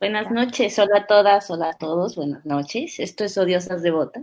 [0.00, 3.00] Buenas noches, hola a todas, hola a todos, buenas noches.
[3.00, 4.22] Esto es Odiosas Devotas.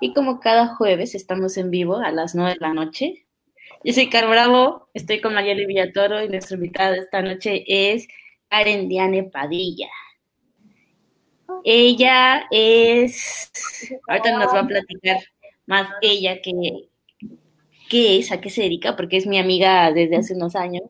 [0.00, 3.26] Y como cada jueves estamos en vivo a las 9 de la noche.
[3.82, 8.06] Yo soy Car Bravo, estoy con Mayeli Villatoro y nuestra invitada de esta noche es
[8.48, 9.88] Karen Diane Padilla.
[11.64, 13.50] Ella es,
[14.06, 15.18] ahorita nos va a platicar
[15.66, 16.52] más ella que
[17.90, 20.84] qué es, a qué se dedica, porque es mi amiga desde hace unos años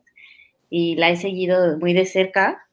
[0.69, 2.63] y la he seguido muy de cerca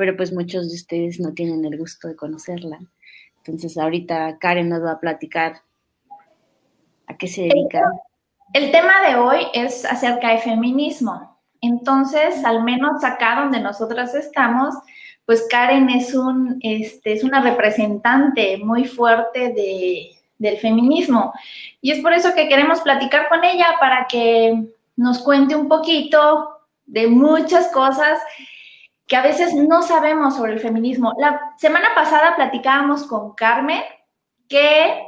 [0.00, 2.78] pero pues muchos de ustedes no tienen el gusto de conocerla.
[3.36, 5.60] Entonces ahorita Karen nos va a platicar
[7.06, 7.82] a qué se dedica.
[8.54, 11.38] El, tema de hoy es acerca de feminismo.
[11.60, 14.74] Entonces, al menos acá donde nosotras estamos,
[15.26, 21.34] pues Karen es, un, este, es una representante muy fuerte de, del feminismo.
[21.82, 24.64] Y es por eso que queremos platicar con ella para que
[24.96, 28.18] nos cuente un poquito de muchas cosas
[29.10, 31.12] que a veces no sabemos sobre el feminismo.
[31.18, 33.82] La semana pasada platicábamos con Carmen
[34.48, 35.02] que,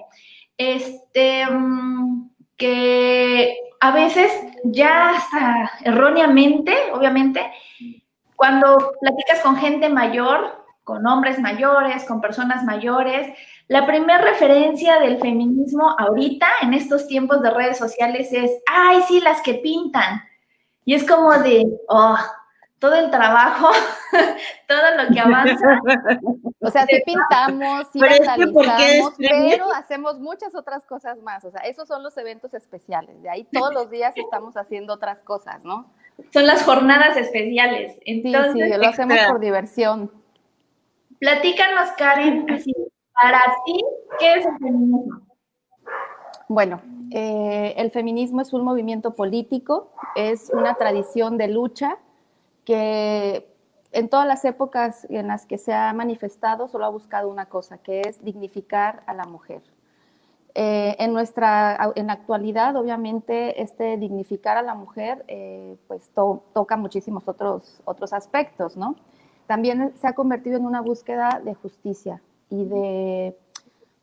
[0.59, 4.29] este, mm, que a veces
[4.65, 7.49] ya hasta erróneamente, obviamente,
[8.35, 13.33] cuando platicas con gente mayor, con hombres mayores, con personas mayores,
[13.69, 19.21] la primera referencia del feminismo ahorita, en estos tiempos de redes sociales, es, ay, sí,
[19.21, 20.23] las que pintan.
[20.85, 22.19] Y es como de, oh,
[22.83, 23.71] todo el trabajo,
[24.69, 25.81] todo lo que avanza.
[26.65, 31.45] O sea, sí pintamos, sí vandalizamos, pero hacemos muchas otras cosas más.
[31.45, 33.21] O sea, esos son los eventos especiales.
[33.21, 35.91] De ahí todos los días estamos haciendo otras cosas, ¿no?
[36.33, 37.99] Son las jornadas especiales.
[38.05, 40.13] Entonces, sí, sí, lo hacemos por diversión.
[41.19, 42.73] Platícanos, Karen, así,
[43.21, 43.85] para ti,
[44.21, 45.21] ¿qué es el feminismo?
[46.47, 46.81] Bueno,
[47.11, 51.99] eh, el feminismo es un movimiento político, es una tradición de lucha
[52.65, 53.53] que
[53.93, 57.79] en todas las épocas en las que se ha manifestado solo ha buscado una cosa,
[57.79, 59.63] que es dignificar a la mujer.
[60.55, 67.27] Eh, en nuestra, en actualidad, obviamente, este dignificar a la mujer, eh, pues toca muchísimos
[67.27, 68.97] otros, otros aspectos, ¿no?
[69.47, 73.37] También se ha convertido en una búsqueda de justicia y de,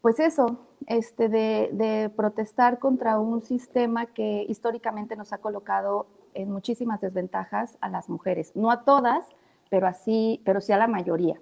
[0.01, 7.01] pues eso, este, de protestar contra un sistema que históricamente nos ha colocado en muchísimas
[7.01, 9.25] desventajas a las mujeres, no a todas,
[9.69, 11.39] pero así, pero sí a la mayoría.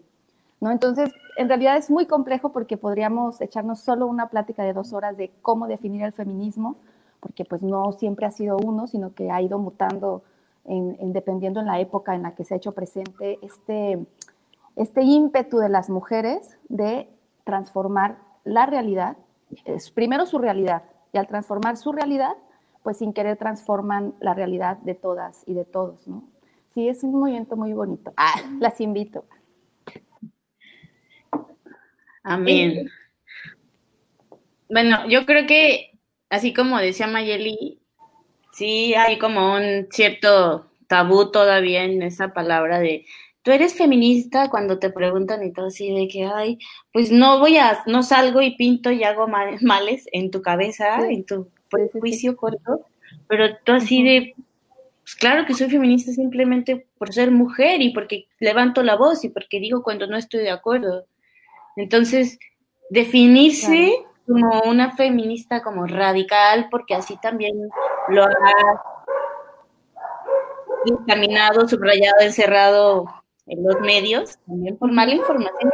[0.59, 0.71] ¿no?
[0.71, 5.15] Entonces, en realidad es muy complejo porque podríamos echarnos solo una plática de dos horas
[5.17, 6.77] de cómo definir el feminismo,
[7.19, 10.23] porque pues no siempre ha sido uno, sino que ha ido mutando
[10.65, 14.05] en, dependiendo en la época en la que se ha hecho presente este,
[14.75, 17.09] este ímpetu de las mujeres de
[17.43, 19.17] transformar la realidad,
[19.65, 20.83] es primero su realidad,
[21.13, 22.33] y al transformar su realidad,
[22.87, 26.23] pues sin querer transforman la realidad de todas y de todos, ¿no?
[26.73, 28.13] Sí, es un movimiento muy bonito.
[28.15, 29.25] Ah, las invito.
[32.23, 32.89] Amén.
[34.69, 35.99] Bueno, yo creo que,
[36.29, 37.81] así como decía Mayeli,
[38.53, 43.05] sí hay como un cierto tabú todavía en esa palabra de
[43.41, 46.57] tú eres feminista cuando te preguntan y todo así de que ay,
[46.93, 51.25] pues no voy a, no salgo y pinto y hago males en tu cabeza, en
[51.25, 52.85] tu por juicio corto,
[53.27, 54.35] pero tú así de,
[55.01, 59.29] pues claro que soy feminista simplemente por ser mujer y porque levanto la voz y
[59.29, 61.05] porque digo cuando no estoy de acuerdo.
[61.75, 62.39] Entonces,
[62.89, 63.93] definirse
[64.27, 67.55] como una feminista como radical, porque así también
[68.09, 68.83] lo ha
[70.85, 73.05] dictaminado, subrayado, encerrado
[73.45, 75.71] en los medios, también por mala información.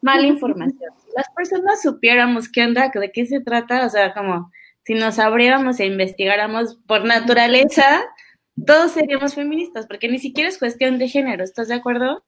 [0.00, 0.92] Mala información.
[1.16, 4.52] Las personas supiéramos qué onda, de qué se trata, o sea, como
[4.88, 7.84] si nos abriéramos e investigáramos por naturaleza,
[8.66, 12.24] todos seríamos feministas, porque ni siquiera es cuestión de género, ¿estás de acuerdo?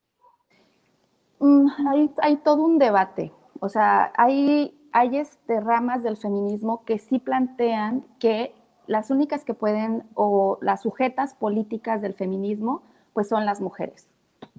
[1.39, 1.69] Mm,
[2.21, 4.77] hay, todo un debate, o sea, hay,
[5.15, 8.53] este, ramas del feminismo que sí plantean que
[8.87, 12.83] las únicas que pueden, o las sujetas políticas del feminismo,
[13.15, 14.07] pues son las mujeres,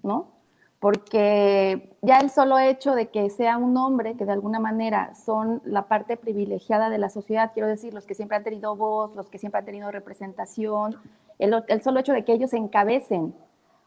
[0.01, 0.40] ¿no?
[0.81, 5.61] Porque ya el solo hecho de que sea un hombre, que de alguna manera son
[5.63, 9.29] la parte privilegiada de la sociedad, quiero decir, los que siempre han tenido voz, los
[9.29, 10.95] que siempre han tenido representación,
[11.37, 13.35] el, solo hecho de que ellos encabecen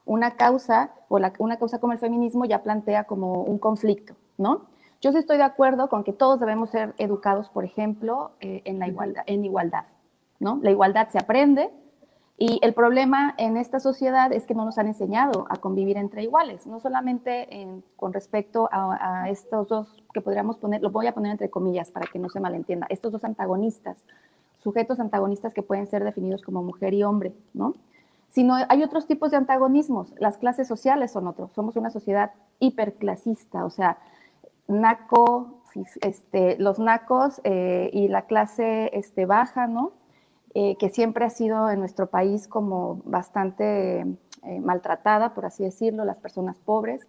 [0.05, 4.67] una causa, o una causa como el feminismo, ya plantea como un conflicto, ¿no?
[5.01, 8.79] Yo sí estoy de acuerdo con que todos debemos ser educados, por ejemplo, eh, en
[8.79, 9.83] la igualdad, en igualdad,
[10.39, 10.61] ¿no?
[10.63, 11.71] La igualdad se aprende
[12.37, 16.23] y el problema en esta sociedad es que no nos han enseñado a convivir entre
[16.23, 21.13] iguales, no solamente con respecto a, a, estos dos que podríamos poner, lo voy a
[21.13, 23.97] poner entre comillas para que no se malentienda, estos dos antagonistas,
[24.57, 27.73] sujetos antagonistas que pueden ser definidos como mujer y hombre, ¿no?
[28.29, 33.63] Sino hay otros tipos de antagonismos, las clases sociales son otros, somos una sociedad hiperclasista,
[33.63, 33.97] o sea,
[34.67, 35.61] naco,
[36.01, 39.93] este, los nacos eh, y la clase este, baja, ¿no?
[40.57, 43.99] Eh, que siempre ha sido en nuestro país como bastante
[44.43, 47.05] eh, maltratada, por así decirlo, las personas pobres.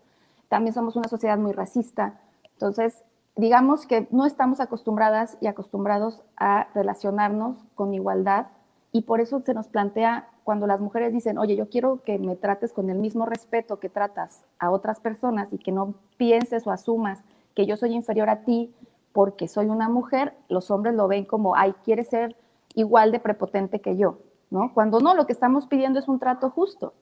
[0.49, 2.19] También somos una sociedad muy racista.
[2.55, 3.05] Entonces,
[3.37, 8.49] digamos que no estamos acostumbradas y acostumbrados a relacionarnos con igualdad
[8.91, 12.35] y por eso se nos plantea cuando las mujeres dicen, oye, yo quiero que me
[12.35, 16.73] trates con el mismo respeto que tratas a otras personas y que no pienses o
[16.73, 17.23] asumas
[17.55, 18.75] que yo soy inferior a ti
[19.13, 22.35] porque soy una mujer, los hombres lo ven como, ay, quiere ser
[22.77, 24.19] igual de prepotente que yo,
[24.51, 24.73] ¿no?
[24.73, 26.95] Cuando no, lo que estamos pidiendo es un trato justo.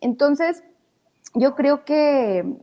[0.00, 0.64] Entonces,
[1.34, 2.56] yo creo que,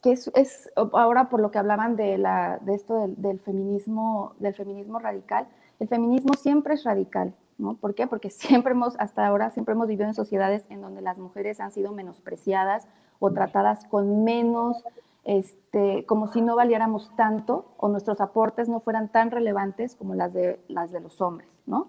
[0.00, 4.54] que es, ahora por lo que hablaban de, la, de esto del, del, feminismo, del
[4.54, 5.48] feminismo radical,
[5.80, 7.74] el feminismo siempre es radical, ¿no?
[7.74, 8.06] ¿Por qué?
[8.06, 11.72] Porque siempre hemos, hasta ahora, siempre hemos vivido en sociedades en donde las mujeres han
[11.72, 12.86] sido menospreciadas
[13.18, 14.84] o tratadas con menos
[15.28, 20.32] este, como si no valiéramos tanto o nuestros aportes no fueran tan relevantes como las
[20.32, 21.88] de, las de los hombres, ¿no?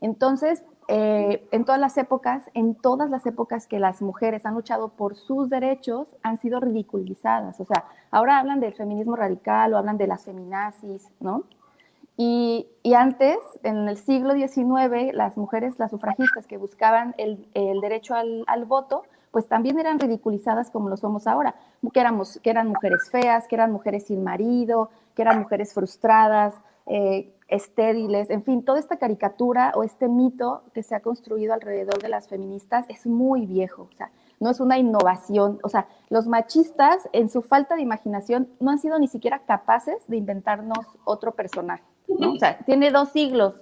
[0.00, 4.88] Entonces, eh, en todas las épocas, en todas las épocas que las mujeres han luchado
[4.88, 7.60] por sus derechos, han sido ridiculizadas.
[7.60, 11.44] O sea, ahora hablan del feminismo radical o hablan de las feminazis, ¿no?
[12.16, 17.82] Y, y antes, en el siglo XIX, las mujeres, las sufragistas que buscaban el, el
[17.82, 21.54] derecho al, al voto, pues también eran ridiculizadas como lo somos ahora,
[21.92, 26.54] que, éramos, que eran mujeres feas, que eran mujeres sin marido, que eran mujeres frustradas,
[26.86, 32.00] eh, estériles, en fin, toda esta caricatura o este mito que se ha construido alrededor
[32.00, 36.26] de las feministas es muy viejo, o sea, no es una innovación, o sea, los
[36.26, 41.32] machistas en su falta de imaginación no han sido ni siquiera capaces de inventarnos otro
[41.32, 41.84] personaje.
[42.08, 43.54] O sea, tiene dos siglos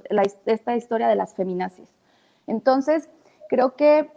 [0.46, 1.90] esta historia de las feminazis.
[2.46, 3.10] Entonces,
[3.48, 4.10] creo que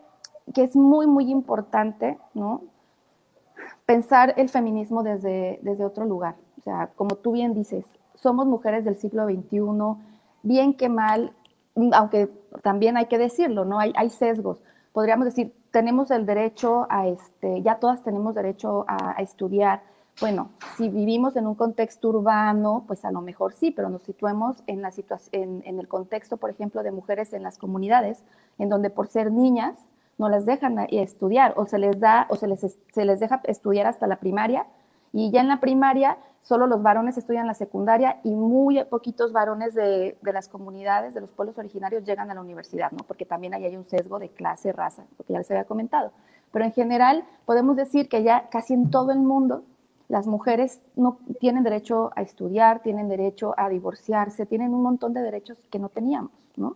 [0.53, 2.61] que es muy, muy importante, ¿no?
[3.85, 6.35] Pensar el feminismo desde, desde otro lugar.
[6.59, 7.85] O sea, como tú bien dices,
[8.15, 9.61] somos mujeres del siglo XXI,
[10.43, 11.33] bien que mal,
[11.93, 12.29] aunque
[12.61, 13.79] también hay que decirlo, ¿no?
[13.79, 14.61] Hay, hay sesgos.
[14.93, 19.81] Podríamos decir, tenemos el derecho a, este, ya todas tenemos derecho a, estudiar.
[20.19, 24.61] Bueno, si vivimos en un contexto urbano, pues a lo mejor sí, pero nos situemos
[24.67, 24.91] en, la
[25.31, 28.23] en, en el contexto, por ejemplo, de mujeres en las comunidades,
[28.59, 29.85] en donde por ser niñas
[30.17, 33.87] no las dejan estudiar o se les da o se les, se les deja estudiar
[33.87, 34.65] hasta la primaria
[35.13, 39.73] y ya en la primaria solo los varones estudian la secundaria y muy poquitos varones
[39.75, 42.99] de, de, las comunidades, de los pueblos originarios llegan a la universidad, ¿no?
[43.07, 46.11] Porque también ahí hay un sesgo de clase, raza, porque ya les había comentado.
[46.51, 49.63] Pero en general podemos decir que ya casi en todo el mundo
[50.07, 55.21] las mujeres no tienen derecho a estudiar, tienen derecho a divorciarse, tienen un montón de
[55.21, 56.75] derechos que no teníamos, ¿no?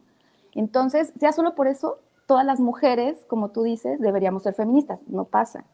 [0.53, 5.01] Entonces, ya solo por eso todas las mujeres, como tú dices, deberíamos ser feministas.
[5.07, 5.65] No pasa,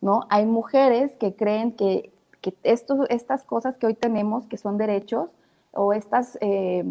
[0.00, 0.26] ¿no?
[0.28, 5.30] Hay mujeres que creen que, que esto, estas cosas que hoy tenemos, que son derechos,
[5.72, 6.84] o estas, eh,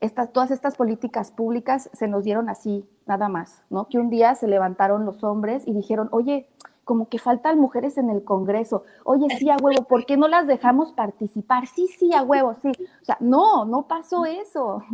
[0.00, 3.88] estas, todas estas políticas públicas se nos dieron así, nada más, ¿no?
[3.88, 6.48] Que un día se levantaron los hombres y dijeron, oye,
[6.84, 8.84] como que faltan mujeres en el Congreso.
[9.02, 11.66] Oye, sí, a huevo, ¿por qué no las dejamos participar?
[11.66, 12.70] Sí, sí, a huevo, sí.
[13.02, 14.84] O sea, no, no pasó eso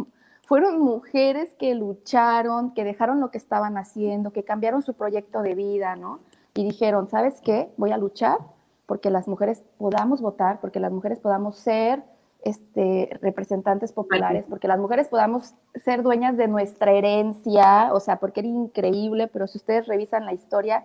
[0.53, 5.55] fueron mujeres que lucharon, que dejaron lo que estaban haciendo, que cambiaron su proyecto de
[5.55, 6.21] vida, ¿no?
[6.53, 7.71] Y dijeron, ¿sabes qué?
[7.79, 8.37] Voy a luchar
[8.85, 12.03] porque las mujeres podamos votar, porque las mujeres podamos ser
[12.43, 18.41] este, representantes populares, porque las mujeres podamos ser dueñas de nuestra herencia, o sea, porque
[18.41, 20.85] era increíble, pero si ustedes revisan la historia,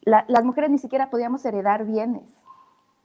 [0.00, 2.24] la, las mujeres ni siquiera podíamos heredar bienes,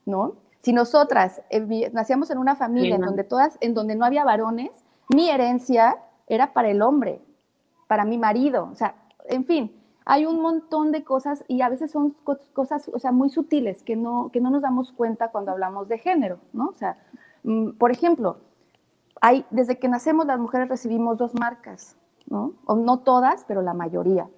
[0.04, 0.34] ¿no?
[0.62, 4.72] Si nosotras eh, nacíamos en una familia en donde todas, en donde no había varones,
[5.08, 7.20] mi herencia era para el hombre,
[7.86, 8.94] para mi marido, o sea,
[9.26, 12.16] en fin, hay un montón de cosas y a veces son
[12.52, 15.98] cosas, o sea, muy sutiles que no, que no nos damos cuenta cuando hablamos de
[15.98, 16.68] género, ¿no?
[16.68, 16.98] O sea,
[17.44, 18.38] mm, por ejemplo,
[19.20, 22.54] hay, desde que nacemos las mujeres recibimos dos marcas, ¿no?
[22.66, 24.28] O no todas, pero la mayoría.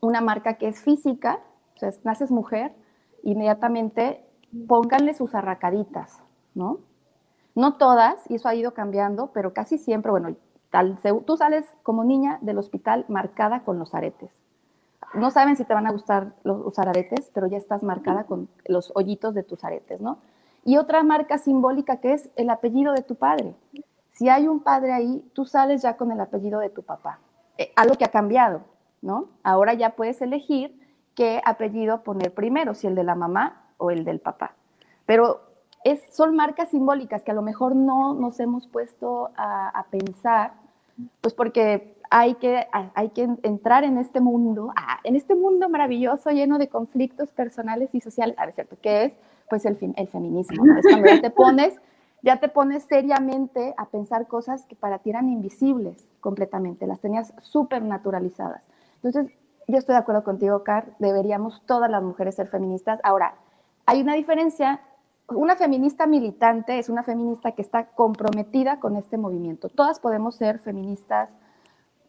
[0.00, 1.40] Una marca que es física,
[1.76, 2.74] o sea, naces mujer,
[3.22, 4.24] inmediatamente
[4.66, 6.22] pónganle sus arracaditas,
[6.54, 6.78] ¿no?
[7.60, 10.34] No todas, y eso ha ido cambiando, pero casi siempre, bueno,
[10.70, 14.30] tal, tú sales como niña del hospital marcada con los aretes.
[15.12, 18.48] No saben si te van a gustar los, usar aretes, pero ya estás marcada con
[18.64, 20.20] los hoyitos de tus aretes, ¿no?
[20.64, 23.54] Y otra marca simbólica que es el apellido de tu padre.
[24.12, 27.18] Si hay un padre ahí, tú sales ya con el apellido de tu papá.
[27.58, 28.62] Eh, algo que ha cambiado,
[29.02, 29.28] ¿no?
[29.42, 30.80] Ahora ya puedes elegir
[31.14, 34.54] qué apellido poner primero, si el de la mamá o el del papá.
[35.04, 35.49] Pero
[35.84, 40.52] es, son marcas simbólicas que a lo mejor no nos hemos puesto a, pensar,
[41.20, 46.30] pues porque hay que, hay que entrar en este mundo, ah, en este mundo maravilloso
[46.30, 48.76] lleno de conflictos personales y sociales, a ver, ¿cierto?
[48.82, 49.16] ¿Qué es?
[49.48, 50.64] Pues el, el feminismo.
[50.76, 51.80] Es cuando ya te pones,
[52.22, 57.32] ya te pones seriamente a pensar cosas que para ti eran invisibles completamente, las tenías
[57.40, 58.62] súper naturalizadas.
[59.02, 59.32] Entonces,
[59.66, 63.00] yo estoy de acuerdo contigo, Car, deberíamos todas las mujeres ser feministas.
[63.02, 63.36] Ahora,
[63.86, 64.80] hay una diferencia
[65.30, 69.68] una feminista militante es una feminista que está comprometida con este movimiento.
[69.68, 71.30] Todas podemos ser feministas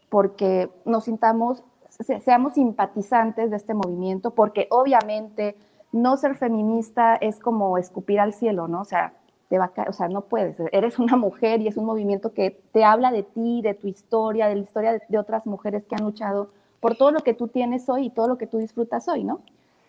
[0.09, 1.63] porque nos sintamos,
[2.23, 5.55] seamos simpatizantes de este movimiento, porque obviamente
[5.91, 8.81] no ser feminista es como escupir al cielo, ¿no?
[8.81, 9.13] O sea,
[9.49, 12.83] te va o sea, no puedes, eres una mujer y es un movimiento que te
[12.83, 16.03] habla de ti, de tu historia, de la historia de, de otras mujeres que han
[16.03, 16.49] luchado
[16.79, 19.41] por todo lo que tú tienes hoy y todo lo que tú disfrutas hoy, ¿no?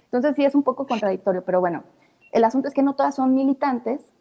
[0.04, 1.84] Entonces sí es un poco contradictorio, pero bueno,
[2.32, 4.12] el asunto es que no todas son militantes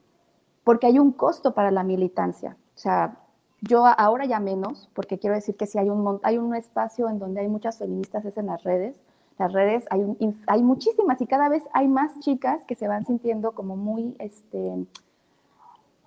[0.63, 2.57] porque hay un costo para la militancia.
[2.75, 3.17] O sea,
[3.61, 7.19] yo ahora ya menos, porque quiero decir que si hay un, hay un espacio en
[7.19, 8.95] donde hay muchas feministas es en las redes.
[9.37, 10.03] Las redes hay,
[10.47, 14.85] hay muchísimas y cada vez hay más chicas que se van sintiendo como muy, este,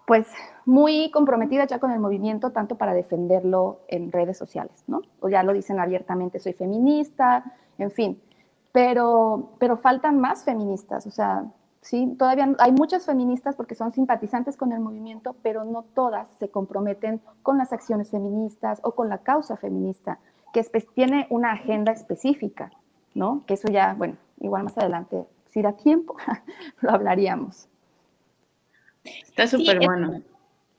[0.07, 0.27] pues,
[0.67, 5.03] muy comprometidas ya con el movimiento, tanto para defenderlo en redes sociales, ¿no?
[5.21, 7.45] O ya lo dicen abiertamente, soy feminista,
[7.79, 8.21] en fin.
[8.73, 11.45] Pero, pero faltan más feministas, o sea,
[11.85, 12.15] ¿sí?
[12.19, 17.21] Todavía hay muchas feministas porque son simpatizantes con el movimiento, pero no todas se comprometen
[17.43, 20.19] con las acciones feministas o con la causa feminista,
[20.53, 20.63] que
[20.95, 22.73] tiene una agenda específica,
[23.13, 23.45] ¿no?
[23.47, 26.17] Que eso ya, bueno, igual más adelante, si da tiempo,
[26.81, 27.69] lo hablaríamos.
[29.05, 30.23] Está súper bueno.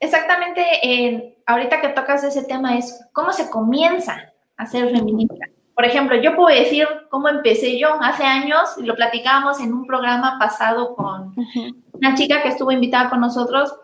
[0.00, 5.46] Exactamente, eh, ahorita que tocas ese tema es cómo se comienza a ser feminista.
[5.76, 9.86] Por ejemplo, yo puedo decir cómo empecé yo hace años, y lo platicábamos en un
[9.86, 11.34] programa pasado con
[11.92, 13.76] una chica que estuvo invitada con nosotros.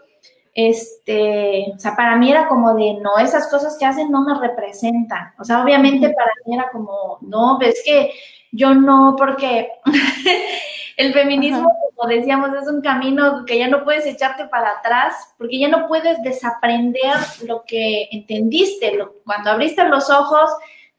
[0.55, 4.33] Este, o sea, para mí era como de, no, esas cosas que hacen no me
[4.39, 5.35] representan.
[5.39, 8.11] O sea, obviamente para mí era como, no, ves que
[8.53, 9.69] yo no, porque
[10.97, 15.59] el feminismo, como decíamos, es un camino que ya no puedes echarte para atrás, porque
[15.59, 20.49] ya no puedes desaprender lo que entendiste, lo, cuando abriste los ojos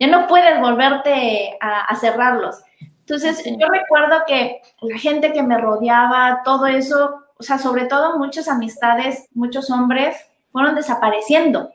[0.03, 2.61] ya no puedes volverte a, cerrarlos.
[2.99, 8.17] Entonces, yo recuerdo que la gente que me rodeaba, todo eso, o sea, sobre todo
[8.17, 10.17] muchas amistades, muchos hombres
[10.51, 11.71] fueron desapareciendo.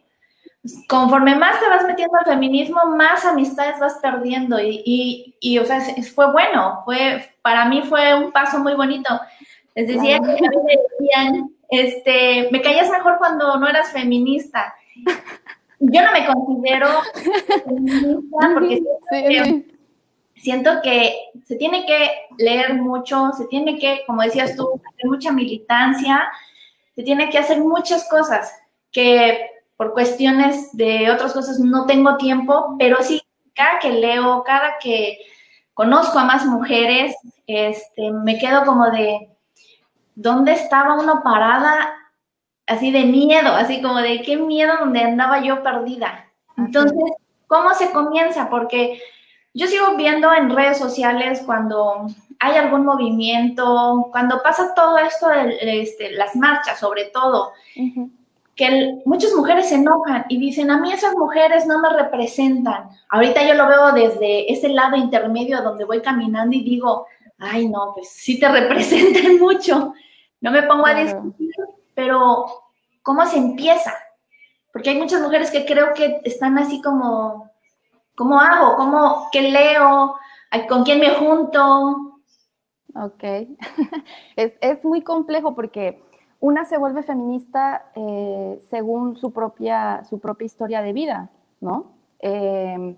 [0.89, 5.81] Conforme más te vas metiendo al feminismo, más amistades vas perdiendo y, y, o sea,
[6.15, 9.19] fue bueno, fue, para mí fue un paso muy bonito.
[9.75, 14.75] Les decía que a mí me decían, este, me caías mejor cuando no eras feminista
[15.81, 16.89] yo no me considero
[17.65, 18.83] feminista porque
[20.37, 25.33] siento que se tiene que leer mucho, se tiene que, como decías tú, hacer mucha
[25.33, 26.29] militancia,
[26.95, 28.53] se tiene que hacer muchas cosas
[28.91, 33.23] que por cuestiones de otras cosas no tengo tiempo, pero sí,
[33.55, 35.19] cada que leo, cada que
[35.75, 37.15] conozco a más mujeres,
[37.47, 39.29] este, me quedo como de,
[40.17, 41.95] ¿dónde estaba uno parada
[42.69, 46.27] así de miedo, así como de qué miedo donde andaba yo perdida.
[46.57, 46.99] Entonces,
[47.47, 48.49] ¿cómo se comienza?
[48.51, 49.01] Porque
[49.55, 52.07] yo sigo viendo en redes sociales cuando
[52.39, 57.53] hay algún movimiento, cuando pasa todo esto de este, las marchas, sobre todo,
[58.55, 62.91] que muchas mujeres se enojan y dicen, a mí esas mujeres no me representan.
[63.09, 67.07] Ahorita yo lo veo desde ese lado intermedio donde voy caminando y digo,
[67.39, 69.95] ay, no, pues sí te representan mucho.
[70.41, 71.51] No me pongo a discutir,
[71.99, 72.47] pero
[73.03, 73.93] ¿cómo se empieza?
[74.73, 77.51] Porque hay muchas mujeres que creo que están así como,
[78.17, 78.77] ¿cómo hago?
[78.77, 80.15] ¿Cómo, qué leo?
[80.69, 82.23] ¿Con quién me junto?
[82.95, 83.25] Ok,
[84.37, 86.01] es, muy complejo porque
[86.39, 91.95] una se vuelve feminista eh, según su propia, su propia historia de vida, ¿no?
[92.21, 92.95] Em,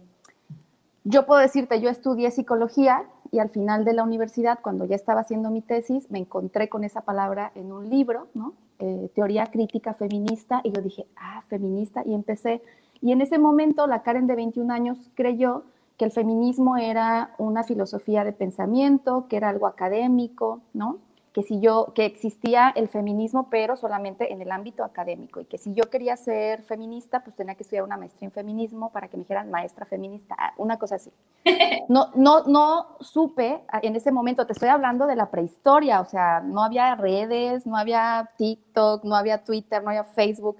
[1.04, 5.22] yo puedo decirte, yo estudié psicología y al final de la universidad, cuando ya estaba
[5.22, 8.52] haciendo mi tesis, me encontré con esa palabra en un libro, ¿no?
[8.82, 12.62] Eh, teoría crítica feminista, y yo dije, ah, feminista, y empecé.
[13.02, 15.64] Y en ese momento la Karen de 21 años creyó
[15.98, 20.96] que el feminismo era una filosofía de pensamiento, que era algo académico, ¿no?
[21.32, 25.58] Que si yo, que existía el feminismo, pero solamente en el ámbito académico, y que
[25.58, 29.16] si yo quería ser feminista, pues tenía que estudiar una maestría en feminismo para que
[29.16, 31.12] me dijeran maestra feminista, ah, una cosa así.
[31.88, 36.40] No, no, no supe en ese momento, te estoy hablando de la prehistoria, o sea,
[36.40, 40.56] no había redes, no había TikTok, no había Twitter, no había Facebook,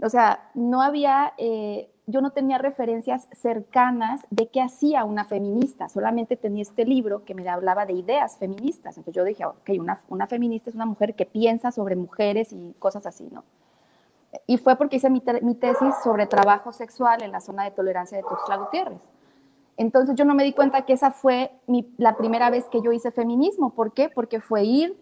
[0.00, 5.88] o sea, no había eh, yo no tenía referencias cercanas de qué hacía una feminista,
[5.88, 8.96] solamente tenía este libro que me hablaba de ideas feministas.
[8.96, 12.74] Entonces yo dije, ok, una, una feminista es una mujer que piensa sobre mujeres y
[12.78, 13.44] cosas así, ¿no?
[14.46, 18.24] Y fue porque hice mi, tesis sobre trabajo sexual en la zona de tolerancia de
[18.24, 18.98] Tuxtla Gutiérrez.
[19.76, 21.52] Entonces yo no me di cuenta que esa fue
[21.98, 23.70] la primera vez que yo hice feminismo.
[23.74, 24.08] ¿Por qué?
[24.08, 24.96] Porque fue ir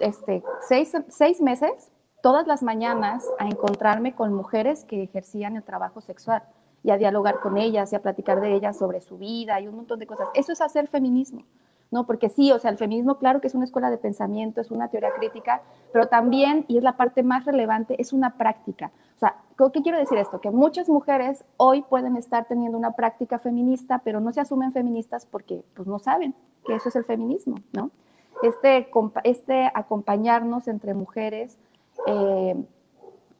[0.00, 1.91] este, seis, seis meses
[2.22, 6.42] todas las mañanas a encontrarme con mujeres que ejercían el trabajo sexual
[6.82, 9.76] y a dialogar con ellas y a platicar de ellas sobre su vida y un
[9.76, 10.28] montón de cosas.
[10.34, 11.44] Eso es hacer feminismo,
[11.90, 12.06] ¿no?
[12.06, 14.88] Porque sí, o sea, el feminismo, claro que es una escuela de pensamiento, es una
[14.88, 15.62] teoría crítica,
[15.92, 18.92] pero también, y es la parte más relevante, es una práctica.
[19.16, 19.36] O sea,
[19.72, 20.40] ¿qué quiero decir esto?
[20.40, 25.26] Que muchas mujeres hoy pueden estar teniendo una práctica feminista, pero no se asumen feministas
[25.26, 27.90] porque pues no saben que eso es el feminismo, ¿no?
[28.42, 28.88] Este,
[29.22, 31.58] este acompañarnos entre mujeres,
[32.06, 32.56] eh,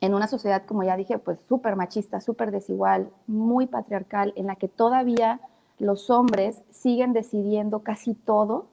[0.02, 4.56] en una sociedad, como ya dije, pues súper machista, súper desigual, muy patriarcal, en la
[4.56, 5.40] que todavía
[5.78, 8.66] los hombres siguen decidiendo casi todo,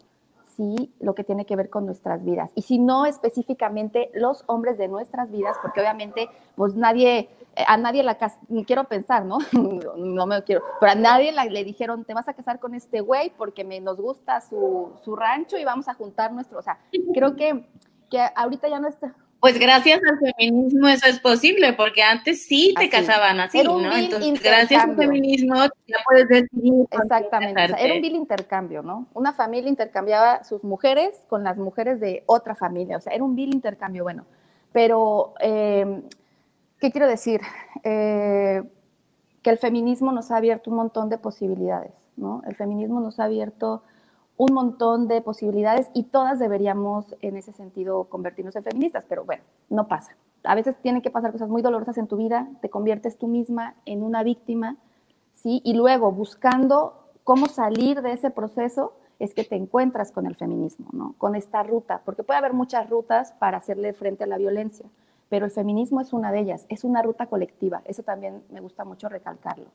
[0.58, 2.51] sí, lo que tiene que ver con nuestras vidas.
[2.55, 7.29] Y si no específicamente los hombres de nuestras vidas, porque obviamente, pues nadie,
[7.67, 8.17] a nadie la
[8.65, 9.38] quiero pensar, ¿no?
[9.98, 13.31] no me quiero, pero a nadie le dijeron, te vas a casar con este güey
[13.38, 16.79] porque nos gusta su, su rancho y vamos a juntar nuestro, o sea,
[17.13, 17.65] creo que,
[18.10, 22.74] que ahorita ya no está, pues gracias al feminismo eso es posible, porque antes sí
[22.77, 23.96] te casaban así, ¿no?
[23.96, 25.55] Entonces, gracias al feminismo
[25.88, 26.86] ya puedes decidir.
[26.91, 29.08] Exactamente, era un vil intercambio, ¿no?
[29.13, 33.36] Una familia intercambiaba sus mujeres con las mujeres de otra familia, o sea, era un
[33.36, 34.25] vil intercambio, bueno.
[34.74, 36.01] Pero, eh,
[36.79, 37.41] ¿qué quiero decir?
[37.84, 38.62] Eh,
[39.41, 42.41] que el feminismo nos ha abierto un montón de posibilidades, ¿no?
[42.46, 43.84] El feminismo nos ha abierto
[44.39, 49.43] un montón de posibilidades y todas deberíamos en ese sentido convertirnos en feministas, pero bueno,
[49.69, 50.15] no pasa.
[50.46, 53.75] A veces tienen que pasar cosas muy dolorosas en tu vida, te conviertes tú misma
[53.86, 54.78] en una víctima,
[55.34, 55.62] ¿sí?
[55.65, 60.88] Y luego buscando cómo salir de ese proceso es que te encuentras con el feminismo,
[60.93, 61.15] ¿no?
[61.17, 64.86] Con esta ruta, porque puede haber muchas rutas para hacerle frente a la violencia,
[65.28, 68.86] pero el feminismo es una de ellas, es una ruta colectiva, eso también me gusta
[68.86, 69.67] mucho recalcarlo.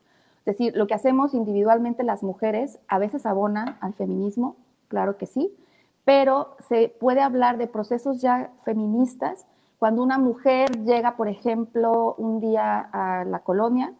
[0.44, 4.56] Es decir, lo que hacemos individualmente las mujeres a veces abona al feminismo,
[4.88, 5.56] claro que sí,
[6.04, 9.46] pero se puede hablar de procesos ya feministas
[9.78, 13.94] cuando una mujer llega, por ejemplo, un día a la colonia,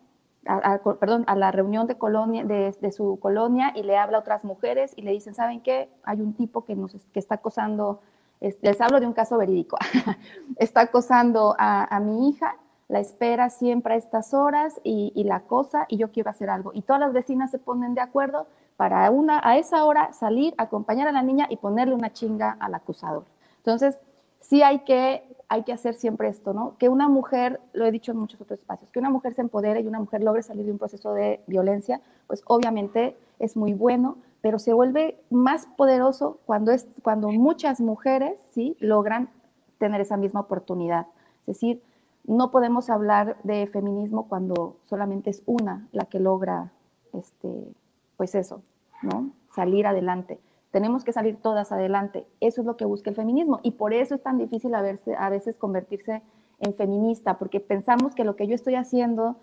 [1.00, 4.92] perdón, a la reunión de, colonia, de, su colonia y le habla a otras mujeres
[4.96, 5.88] y le dicen, ¿saben qué?
[6.02, 8.02] Hay un tipo que, nos, que está acosando,
[8.40, 9.78] les hablo de un caso verídico,
[10.58, 12.56] está acosando a mi hija
[12.88, 16.72] la espera siempre a estas horas y, la cosa y yo quiero hacer algo.
[16.74, 21.08] Y todas las vecinas se ponen de acuerdo para una, a esa hora salir, acompañar
[21.08, 23.24] a la niña y ponerle una chinga al acusador.
[23.58, 23.98] Entonces,
[24.40, 26.76] sí hay que, hay que hacer siempre esto, ¿no?
[26.78, 29.80] Que una mujer, lo he dicho en muchos otros espacios, que una mujer se empodere
[29.80, 34.18] y una mujer logre salir de un proceso de violencia, pues obviamente es muy bueno,
[34.42, 38.76] pero se vuelve más poderoso cuando, es, cuando muchas mujeres, ¿sí?
[38.80, 39.30] Logran
[39.78, 41.06] tener esa misma oportunidad.
[41.46, 41.82] Es decir,
[42.24, 46.72] no podemos hablar de feminismo cuando solamente es una la que logra,
[47.12, 47.72] este,
[48.16, 48.62] pues eso,
[49.02, 49.30] ¿no?
[49.50, 50.40] Salir adelante.
[50.70, 52.26] Tenemos que salir todas adelante.
[52.40, 54.82] Eso es lo que busca el feminismo y por eso es tan difícil a,
[55.18, 56.22] a veces convertirse
[56.60, 59.36] en feminista, porque pensamos que lo que yo estoy haciendo,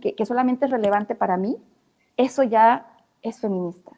[0.00, 1.56] que, que solamente es relevante para mí,
[2.16, 2.86] eso ya
[3.22, 3.92] es feminista.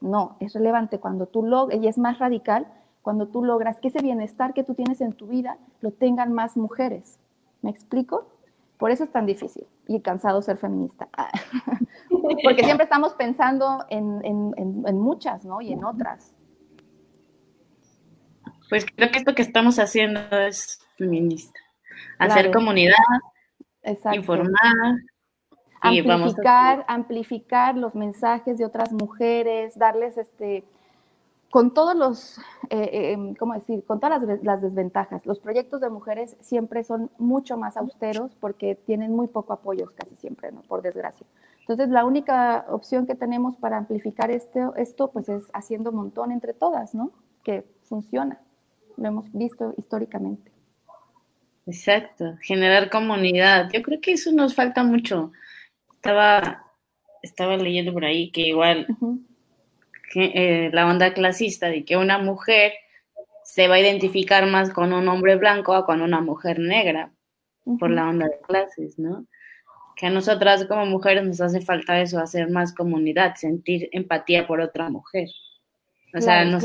[0.00, 2.66] No, es relevante cuando tú logras, y es más radical,
[3.02, 6.56] cuando tú logras que ese bienestar que tú tienes en tu vida lo tengan más
[6.56, 7.20] mujeres.
[7.66, 8.32] ¿Me explico?
[8.78, 11.08] Por eso es tan difícil y cansado ser feminista.
[12.44, 15.60] Porque siempre estamos pensando en, muchas, ¿no?
[15.60, 16.32] Y en otras.
[18.68, 21.58] Pues creo que esto que estamos haciendo es feminista.
[22.20, 22.94] Hacer comunidad,
[24.12, 24.52] informar.
[25.80, 30.62] Amplificar, amplificar los mensajes de otras mujeres, darles este,
[31.56, 32.38] con todos los,
[32.68, 33.82] eh, eh, em, ¿cómo decir?
[33.86, 35.24] Con todas las, desventajas.
[35.24, 40.14] Los proyectos de mujeres siempre son mucho más austeros porque tienen muy poco apoyo casi
[40.16, 40.60] siempre, ¿no?
[40.64, 41.26] Por desgracia.
[41.60, 46.52] Entonces, la única opción que tenemos para amplificar esto, esto, pues es haciendo montón entre
[46.52, 47.10] todas, ¿no?
[47.42, 48.38] Que funciona.
[48.98, 50.52] Lo hemos visto históricamente.
[51.64, 53.70] Exacto, generar comunidad.
[53.72, 55.32] Yo creo que eso nos falta mucho.
[55.90, 56.66] Estaba,
[57.22, 58.86] estaba leyendo por ahí que igual...
[60.14, 62.72] Eh, la onda clasista de que una mujer
[63.44, 67.12] se va a identificar más con un hombre blanco o con una mujer negra,
[67.78, 69.26] por la onda de clases, ¿no?
[69.96, 74.60] Que a nosotras como mujeres nos hace falta eso, hacer más comunidad, sentir empatía por
[74.60, 75.28] otra mujer.
[76.14, 76.64] O sea, nos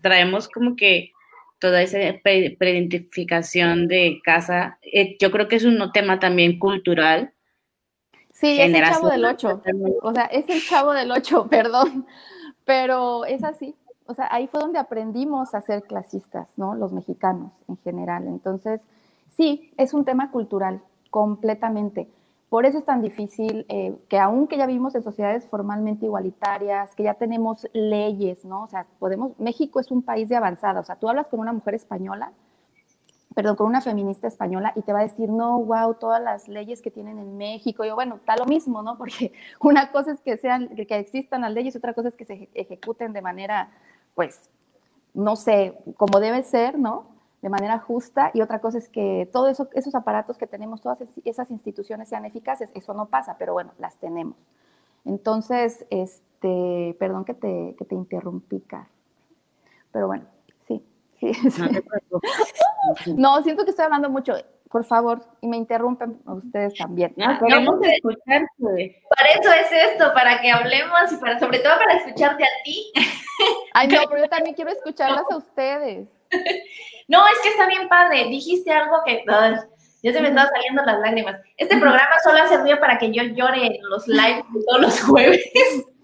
[0.00, 1.12] traemos como que
[1.58, 4.78] toda esa preidentificación de casa.
[4.82, 7.32] Eh, yo creo que es un tema también cultural.
[8.42, 9.62] Sí, es el chavo del 8.
[10.02, 12.06] O sea, es el chavo del 8, perdón.
[12.64, 13.76] Pero es así.
[14.06, 16.74] O sea, ahí fue donde aprendimos a ser clasistas, ¿no?
[16.74, 18.26] Los mexicanos en general.
[18.26, 18.80] Entonces,
[19.30, 22.08] sí, es un tema cultural, completamente.
[22.48, 27.04] Por eso es tan difícil eh, que aunque ya vivimos en sociedades formalmente igualitarias, que
[27.04, 28.64] ya tenemos leyes, ¿no?
[28.64, 31.52] O sea, podemos, México es un país de avanzada, o sea, tú hablas con una
[31.52, 32.32] mujer española,
[33.34, 36.82] perdón, con una feminista española y te va a decir, no, wow, todas las leyes
[36.82, 37.84] que tienen en México.
[37.84, 38.98] Yo, bueno, está lo mismo, ¿no?
[38.98, 42.48] Porque una cosa es que sean, que existan las leyes, otra cosa es que se
[42.54, 43.70] ejecuten de manera,
[44.14, 44.50] pues,
[45.14, 47.12] no sé, como debe ser, ¿no?
[47.42, 51.02] de manera justa y otra cosa es que todos eso, esos aparatos que tenemos, todas
[51.24, 52.70] esas instituciones sean eficaces.
[52.72, 54.36] Eso no pasa, pero bueno, las tenemos.
[55.04, 58.86] Entonces, este, perdón que te, que te interrumpí, Car.
[59.90, 60.24] Pero bueno,
[61.30, 61.50] sí.
[63.04, 64.34] sí, No, siento que estoy hablando mucho.
[64.70, 67.12] Por favor, y me interrumpen ustedes también.
[67.16, 69.02] No, queremos escucharte.
[69.14, 72.90] Para eso es esto, para que hablemos y para, sobre todo para escucharte a ti.
[73.74, 76.08] Ay, no, pero yo también quiero escucharlas a ustedes.
[77.08, 78.24] No, es que está bien padre.
[78.28, 79.22] Dijiste algo que
[80.02, 81.40] ya se me estaban saliendo las lágrimas.
[81.58, 85.44] Este programa solo ha servido para que yo llore en los lives todos los jueves.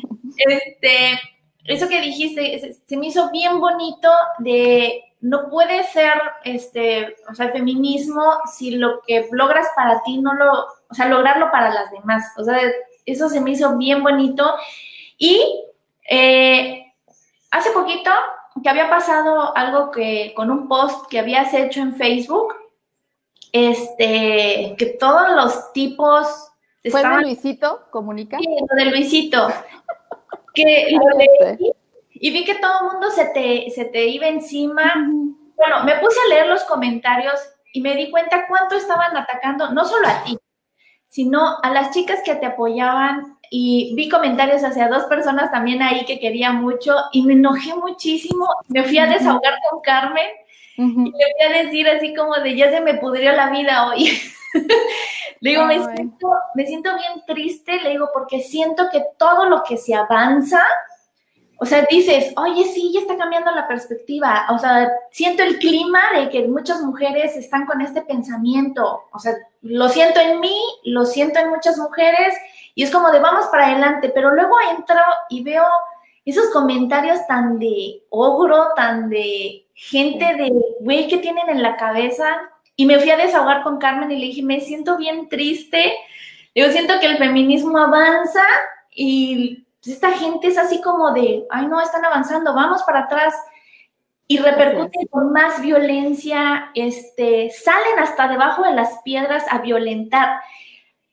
[0.48, 1.20] Este,
[1.64, 7.46] eso que dijiste se me hizo bien bonito de no puede ser este, o sea,
[7.46, 11.90] el feminismo si lo que logras para ti no lo, o sea, lograrlo para las
[11.90, 12.24] demás.
[12.36, 12.58] O sea,
[13.06, 14.54] eso se me hizo bien bonito.
[15.18, 15.64] Y
[16.08, 16.92] eh,
[17.50, 18.10] hace poquito
[18.62, 22.54] que había pasado algo que con un post que habías hecho en Facebook,
[23.52, 26.26] este, que todos los tipos...
[26.90, 27.82] ¿Fue de Luisito?
[27.90, 28.38] ¿Comunica?
[28.38, 29.48] Sí, lo de Luisito.
[30.54, 31.72] Que lo leí
[32.20, 34.92] y vi que todo el mundo se te, se te iba encima.
[35.56, 37.40] Bueno, me puse a leer los comentarios
[37.72, 40.38] y me di cuenta cuánto estaban atacando, no solo a ti,
[41.06, 46.04] sino a las chicas que te apoyaban y vi comentarios hacia dos personas también ahí
[46.04, 48.46] que quería mucho y me enojé muchísimo.
[48.68, 50.28] Me fui a desahogar con Carmen
[50.80, 54.10] y le fui a decir así como de ya se me pudrió la vida hoy.
[55.40, 59.62] le digo, me siento, me siento bien triste, le digo, porque siento que todo lo
[59.62, 60.62] que se avanza,
[61.58, 64.46] o sea, dices, oye, sí, ya está cambiando la perspectiva.
[64.48, 69.02] O sea, siento el clima de que muchas mujeres están con este pensamiento.
[69.12, 72.34] O sea, lo siento en mí, lo siento en muchas mujeres
[72.74, 74.96] y es como de vamos para adelante, pero luego entro
[75.28, 75.64] y veo
[76.30, 82.36] esos comentarios tan de ogro, tan de gente de güey que tienen en la cabeza.
[82.76, 85.94] Y me fui a desahogar con Carmen y le dije, me siento bien triste.
[86.54, 88.42] Yo siento que el feminismo avanza
[88.90, 93.34] y esta gente es así como de, ay no, están avanzando, vamos para atrás.
[94.26, 100.40] Y repercute con más violencia, este, salen hasta debajo de las piedras a violentar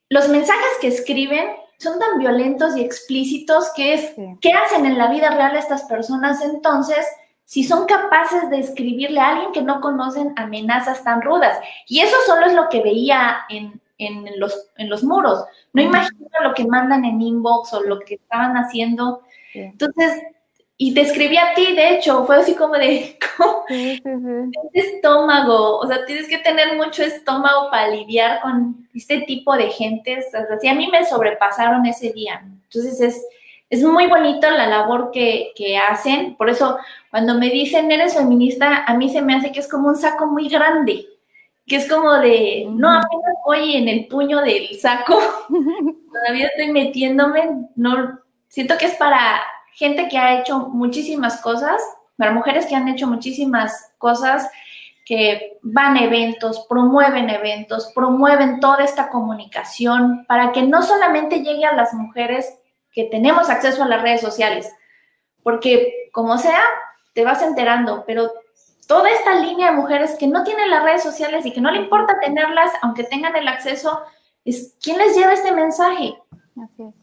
[0.10, 5.10] los mensajes que escriben son tan violentos y explícitos que es, ¿qué hacen en la
[5.10, 7.06] vida real estas personas entonces?
[7.46, 11.58] Si son capaces de escribirle a alguien que no conocen amenazas tan rudas.
[11.88, 13.80] Y eso solo es lo que veía en,
[14.38, 15.46] los, en los muros.
[15.72, 19.22] No imagino lo que mandan en inbox o lo que estaban haciendo.
[19.54, 20.22] Entonces,
[20.80, 23.64] y te escribí a ti, de hecho, fue así como de, ¿cómo?
[24.74, 30.20] estómago, o sea, tienes que tener mucho estómago para lidiar con este tipo de gente,
[30.20, 32.42] o sea, a mí me sobrepasaron ese día.
[32.44, 33.26] Entonces es,
[33.72, 36.78] es muy bonito la labor que, que, hacen, por eso
[37.10, 40.28] cuando me dicen eres feminista, a mí se me hace que es como un saco
[40.28, 41.08] muy grande,
[41.66, 45.20] que es como de, no, apenas voy en el puño del saco,
[46.14, 49.42] todavía estoy metiéndome, no, siento que es para
[49.78, 51.80] gente que ha hecho muchísimas cosas,
[52.18, 54.50] para mujeres que han hecho muchísimas cosas,
[55.06, 61.66] que van a eventos, promueven eventos, promueven toda esta comunicación para que no solamente llegue
[61.66, 62.58] a las mujeres
[62.92, 64.74] que tenemos acceso a las redes sociales,
[65.44, 66.60] porque como sea,
[67.14, 68.32] te vas enterando, pero
[68.88, 71.82] toda esta línea de mujeres que no tienen las redes sociales y que no le
[71.82, 74.02] importa tenerlas, aunque tengan el acceso,
[74.44, 76.18] es quién les lleva este mensaje.
[76.64, 76.96] Así es.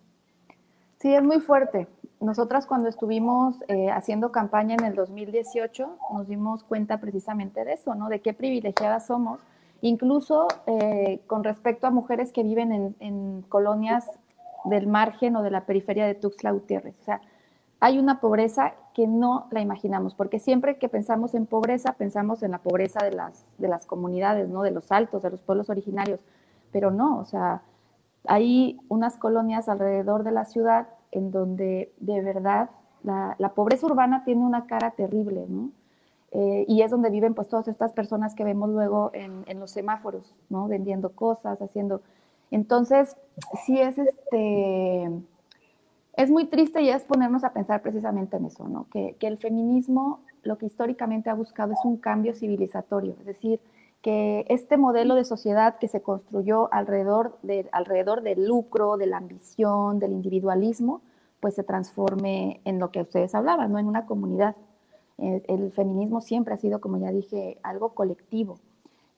[0.98, 1.86] Sí, es muy fuerte.
[2.24, 7.94] Nosotras cuando estuvimos eh, haciendo campaña en el 2018 nos dimos cuenta precisamente de eso,
[7.94, 8.08] ¿no?
[8.08, 9.40] De qué privilegiadas somos,
[9.82, 14.10] incluso eh, con respecto a mujeres que viven en, colonias
[14.64, 16.94] del margen o de la periferia de Tuxtla Gutiérrez.
[16.98, 17.20] O sea,
[17.78, 22.52] hay una pobreza que no la imaginamos, porque siempre que pensamos en pobreza, pensamos en
[22.52, 24.62] la pobreza de las, de las comunidades, ¿no?
[24.62, 26.20] De los altos, de los pueblos originarios,
[26.72, 27.60] pero no, o sea,
[28.26, 32.70] hay unas colonias alrededor de la ciudad en donde de verdad
[33.02, 35.70] la, pobreza urbana tiene una cara terrible, ¿no?
[36.32, 39.70] Eh, y es donde viven pues todas estas personas que vemos luego en, en, los
[39.70, 40.66] semáforos, ¿no?
[40.68, 42.02] Vendiendo cosas, haciendo...
[42.50, 43.16] Entonces,
[43.64, 45.08] sí es este
[46.16, 48.86] es muy triste y es ponernos a pensar precisamente en eso, ¿no?
[48.90, 53.60] Que, el feminismo lo que históricamente ha buscado es un cambio civilizatorio, es decir,
[54.04, 59.16] que este modelo de sociedad que se construyó alrededor, de, alrededor del lucro, de la
[59.16, 61.00] ambición, del individualismo,
[61.40, 63.78] pues se transforme en lo que ustedes hablaban, ¿no?
[63.78, 64.56] En una comunidad.
[65.16, 68.58] El, el feminismo siempre ha sido, como ya dije, algo colectivo.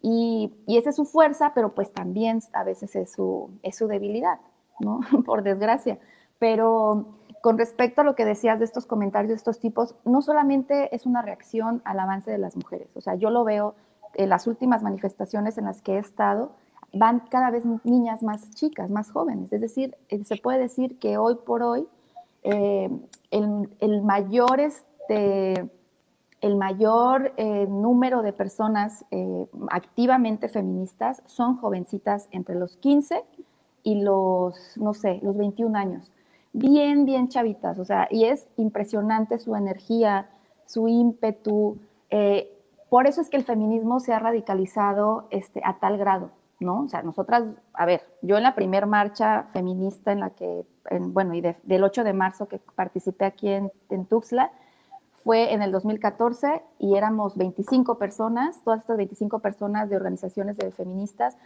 [0.02, 3.88] Y, y, esa es su fuerza, pero pues también a veces es su, es su
[3.88, 4.38] debilidad,
[4.78, 5.00] ¿no?
[5.26, 5.98] Por desgracia.
[6.38, 7.06] Pero
[7.42, 11.06] con respecto a lo que decías de estos comentarios de estos tipos, no solamente es
[11.06, 13.74] una reacción al avance de las mujeres, o sea, yo lo veo
[14.16, 16.52] en las últimas manifestaciones en las que he estado,
[16.92, 21.18] van cada vez niñas más chicas, más jóvenes, es decir, eh, se puede decir que
[21.18, 21.86] hoy por hoy
[22.42, 22.90] eh,
[23.30, 25.68] el, mayor, este,
[26.40, 29.04] el mayor eh, número de personas
[29.70, 33.24] activamente feministas son jovencitas entre los 15
[33.82, 36.10] y los, no sé, los 21 años
[36.56, 40.30] bien, bien chavitas, o sea, y es impresionante su energía,
[40.64, 41.78] su ímpetu.
[42.10, 42.50] Eh,
[42.88, 46.82] por eso es que el feminismo se ha radicalizado este, a tal grado, ¿no?
[46.82, 50.64] O sea, nosotras, a ver, yo en la primer marcha feminista en la que,
[51.00, 54.50] bueno, y del 8 de marzo que participé aquí en, en Tuxtla,
[55.26, 60.70] fue en el 2014 y éramos 25 personas, todas estas 25 personas de organizaciones de
[60.70, 61.36] feministas,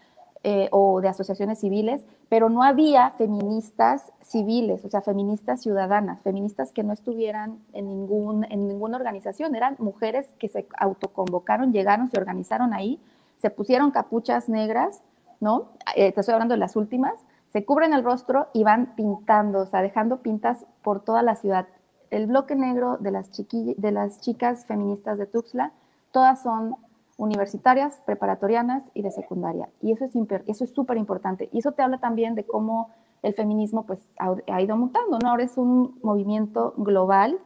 [0.43, 6.73] eh, o de asociaciones civiles, pero no había feministas civiles, o sea, feministas ciudadanas, feministas
[6.73, 12.19] que no estuvieran en, ningún, en ninguna organización, eran mujeres que se autoconvocaron, llegaron, se
[12.19, 12.99] organizaron ahí,
[13.37, 15.03] se pusieron capuchas negras,
[15.41, 15.73] ¿no?
[15.95, 17.15] Eh, te estoy hablando de las últimas,
[17.53, 21.67] se cubren el rostro y van pintando, o sea, dejando pintas por toda la ciudad.
[22.11, 25.73] El bloque negro de las, de las chicas feministas de Tuxtla,
[26.13, 26.77] todas son
[27.21, 29.69] universitarias, preparatorianas y de secundaria.
[29.83, 30.13] Y eso es
[30.47, 31.51] eso es súper importante.
[31.53, 32.89] Y eso te habla también de cómo
[33.23, 35.29] el feminismo pues ha, ido mutando, ¿no?
[35.29, 37.39] Ahora es un movimiento global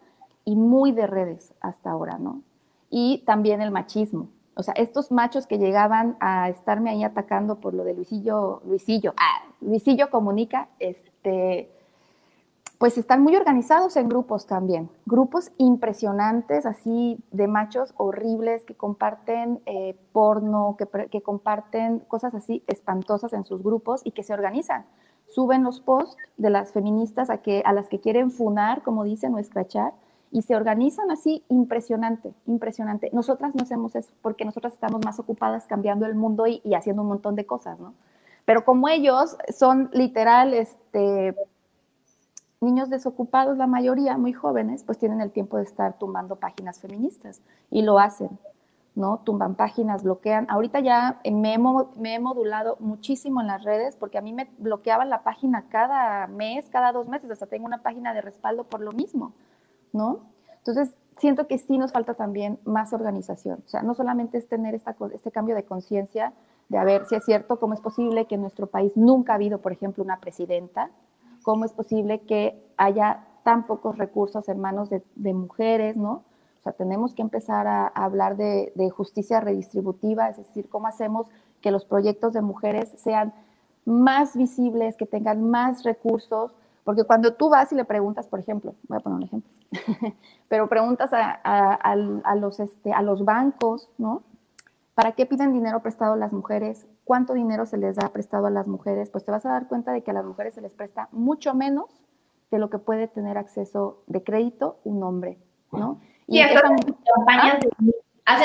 [0.44, 2.42] y muy de redes hasta ahora, ¿no?
[2.88, 4.28] Y también el machismo.
[4.54, 9.12] O sea, estos machos que llegaban a estarme ahí atacando por lo de Luisillo, Luisillo,
[9.16, 11.73] ah, Luisillo comunica, este,
[12.78, 19.60] pues están muy organizados en grupos también, grupos impresionantes, así de machos horribles que comparten
[19.66, 24.86] eh, porno, que, comparten cosas así espantosas en sus grupos y que se organizan.
[25.28, 29.34] Suben los posts de las feministas a, que, a las que quieren funar, como dicen,
[29.34, 29.92] o escrachar,
[30.30, 33.08] y se organizan así impresionante, impresionante.
[33.12, 37.02] Nosotras no hacemos eso porque nosotras estamos más ocupadas cambiando el mundo y, y haciendo
[37.02, 37.94] un montón de cosas, ¿no?
[38.44, 41.34] Pero como ellos son literal, este,
[42.64, 47.40] niños desocupados, la mayoría muy jóvenes, pues tienen el tiempo de estar tumbando páginas feministas
[47.70, 48.30] y lo hacen,
[48.94, 49.18] ¿no?
[49.18, 50.46] Tumban páginas, bloquean.
[50.48, 54.50] Ahorita ya me he, me he modulado muchísimo en las redes porque a mí me
[54.58, 58.80] bloqueaban la página cada mes, cada dos meses, hasta tengo una página de respaldo por
[58.80, 59.32] lo mismo,
[59.92, 60.20] ¿no?
[60.58, 63.62] Entonces, siento que sí nos falta también más organización.
[63.64, 66.32] O sea, no solamente es tener esta, este cambio de conciencia
[66.68, 69.36] de a ver si es cierto, cómo es posible que en nuestro país nunca ha
[69.36, 70.90] habido, por ejemplo, una presidenta,
[71.44, 76.24] cómo es posible que haya tan pocos recursos en manos de, mujeres, ¿no?
[76.58, 81.28] O sea, tenemos que empezar a, hablar de, justicia redistributiva, es decir, cómo hacemos
[81.60, 83.32] que los proyectos de mujeres sean
[83.84, 86.52] más visibles, que tengan más recursos,
[86.82, 89.50] porque cuando tú vas y le preguntas, por ejemplo, voy a poner un ejemplo,
[90.48, 94.22] pero preguntas a, los, este, a los bancos, ¿no?
[94.94, 96.86] ¿Para qué piden dinero prestado las mujeres?
[97.04, 99.10] ¿Cuánto dinero se les da prestado a las mujeres?
[99.10, 101.54] Pues te vas a dar cuenta de que a las mujeres se les presta mucho
[101.54, 101.90] menos
[102.50, 105.38] de lo que puede tener acceso de crédito un hombre,
[105.70, 106.00] ¿no?
[106.26, 106.78] Y, hacen,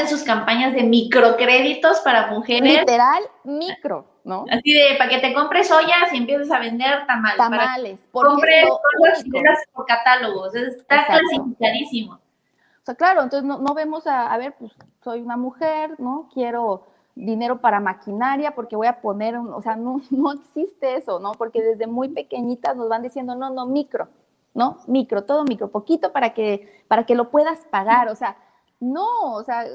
[0.09, 2.79] sus campañas de microcréditos para mujeres.
[2.79, 4.43] Literal, micro, ¿no?
[4.51, 7.37] Así de, para que te compres ollas y empieces a vender tamales.
[7.37, 7.99] Tamales.
[8.11, 8.67] compres
[8.99, 9.25] cosas
[9.71, 10.53] por catálogos.
[10.53, 12.15] Está clasificadísimo.
[12.15, 16.29] O sea, claro, entonces no, no vemos a, a ver, pues soy una mujer, ¿no?
[16.33, 16.88] Quiero
[17.25, 21.33] dinero para maquinaria porque voy a poner, o sea, no, no existe eso, ¿no?
[21.33, 24.07] Porque desde muy pequeñitas nos van diciendo, no, no, micro,
[24.53, 24.77] ¿no?
[24.87, 28.37] Micro, todo micro, poquito para que, para que lo puedas pagar, o sea,
[28.79, 29.65] no, o sea,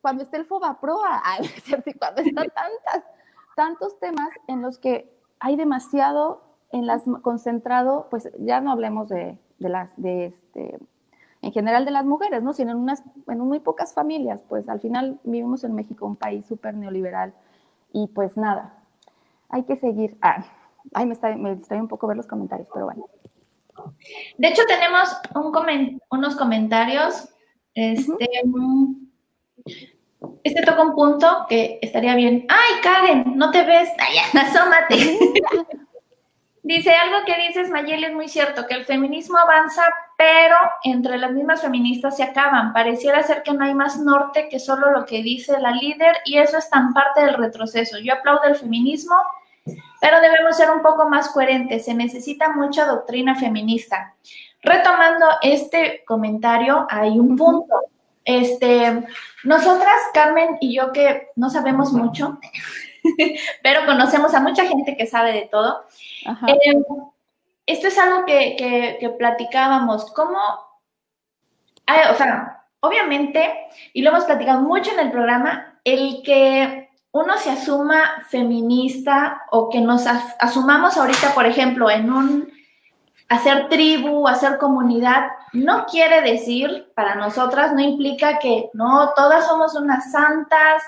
[0.00, 1.22] cuando esté el FOBAPROA,
[1.98, 3.04] cuando están tantas,
[3.54, 9.38] tantos temas en los que hay demasiado en las concentrado, pues ya no hablemos de,
[9.58, 10.78] de las, de este,
[11.42, 12.52] en general de las mujeres, ¿no?
[12.52, 16.46] Sino en unas, en muy pocas familias, pues al final vivimos en México, un país
[16.46, 17.32] súper neoliberal,
[17.92, 18.74] y pues nada,
[19.48, 20.16] hay que seguir.
[20.20, 20.44] Ah,
[20.94, 23.06] ay, me, está, me distrae un poco ver los comentarios, pero bueno.
[24.38, 27.28] De hecho, tenemos un unos comentarios.
[27.74, 28.28] Este,
[30.42, 32.46] este toca un punto que estaría bien.
[32.48, 33.36] ¡Ay, Karen!
[33.36, 33.88] ¿No te ves?
[33.98, 35.18] ¡Ay, asómate!
[36.62, 39.82] Dice algo que dices, Mayeli, es muy cierto, que el feminismo avanza,
[40.20, 42.74] pero entre las mismas feministas se acaban.
[42.74, 46.36] Pareciera ser que no hay más norte que solo lo que dice la líder y
[46.36, 47.96] eso es tan parte del retroceso.
[47.98, 49.14] Yo aplaudo el feminismo,
[49.98, 51.86] pero debemos ser un poco más coherentes.
[51.86, 54.14] Se necesita mucha doctrina feminista.
[54.60, 57.74] Retomando este comentario, hay un punto.
[58.22, 59.02] Este,
[59.44, 62.38] nosotras, Carmen y yo, que no sabemos mucho,
[63.62, 65.86] pero conocemos a mucha gente que sabe de todo.
[66.46, 66.74] Eh,
[67.72, 70.38] esto es algo que, platicábamos, cómo,
[71.86, 73.52] o sea, obviamente,
[73.92, 79.68] y lo hemos platicado mucho en el programa, el que uno se asuma feminista o
[79.68, 82.52] que nos asumamos ahorita, por ejemplo, en un
[83.28, 89.74] hacer tribu, hacer comunidad, no quiere decir para nosotras, no implica que no, todas somos
[89.76, 90.82] unas santas,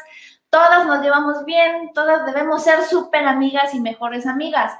[0.51, 4.73] todas nos llevamos bien, todas debemos ser súper amigas y mejores amigas.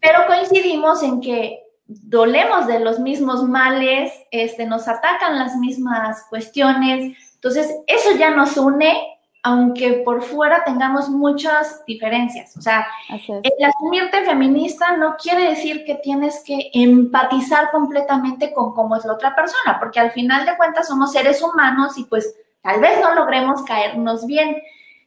[0.00, 7.16] Pero coincidimos en que dolemos de los mismos males, este, nos atacan las mismas cuestiones,
[7.34, 12.56] entonces eso ya nos une aunque por fuera tengamos muchas diferencias.
[12.56, 18.96] O sea, el asumirte feminista no quiere decir que tienes que empatizar completamente con cómo
[18.96, 22.80] es la otra persona, porque al final de cuentas somos seres humanos y pues tal
[22.80, 24.56] vez no logremos caernos bien.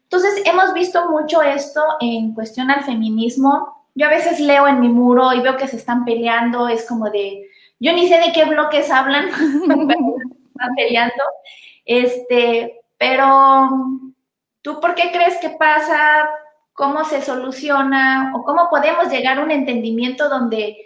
[0.02, 3.83] Entonces, hemos visto mucho esto en cuestión al feminismo.
[3.96, 7.10] Yo a veces leo en mi muro y veo que se están peleando, es como
[7.10, 11.24] de, yo ni sé de qué bloques hablan, están peleando.
[11.86, 13.70] Este, pero
[14.64, 16.30] ¿Tú por qué crees que pasa?
[16.72, 18.32] ¿Cómo se soluciona?
[18.34, 20.78] ¿O cómo podemos llegar a un entendimiento donde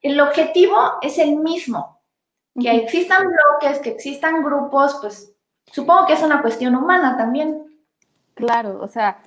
[0.00, 2.00] el objetivo es el mismo?
[2.58, 5.32] Que existan bloques, que existan grupos, pues
[5.70, 7.78] supongo que es una cuestión humana también.
[8.34, 9.18] Claro, o sea,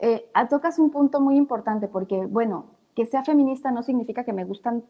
[0.00, 4.44] eh, tocas un punto muy importante porque, bueno, que sea feminista no significa que me
[4.44, 4.84] gustan,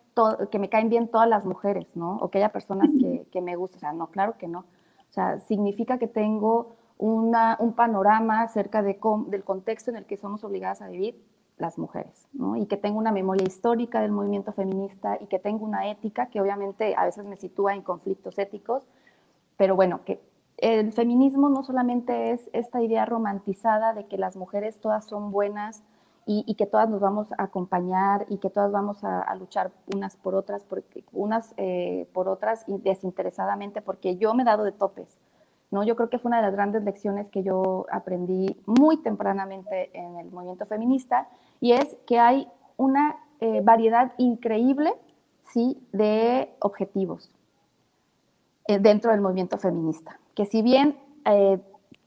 [0.51, 2.17] que me caen bien todas las mujeres, ¿no?
[2.17, 4.61] O que haya personas que, que me gustan, o sea, no, claro que no.
[4.61, 10.45] O sea, significa que tengo un panorama acerca de del contexto en el que somos
[10.45, 11.21] obligadas a vivir
[11.57, 12.57] las mujeres, ¿no?
[12.57, 16.41] y que tengo una memoria histórica del movimiento feminista y que tengo una ética que
[16.41, 18.83] obviamente a veces me sitúa en conflictos éticos,
[19.57, 20.21] pero bueno, que
[20.61, 25.83] el feminismo no solamente es esta idea romantizada de que las mujeres todas son buenas
[26.27, 30.37] y, que todas nos vamos a acompañar y que todas vamos a, luchar unas por
[30.37, 35.19] otras, porque, unas eh, por otras y desinteresadamente, porque yo me he dado de topes
[35.71, 35.85] ¿no?
[35.85, 40.19] Yo creo que fue una de las grandes lecciones que yo aprendí muy tempranamente en
[40.19, 41.29] el movimiento feminista
[41.61, 44.93] y es que hay una eh, variedad increíble
[45.53, 45.81] ¿sí?
[45.93, 47.31] de objetivos
[48.67, 51.61] eh, dentro del movimiento feminista, que si bien eh,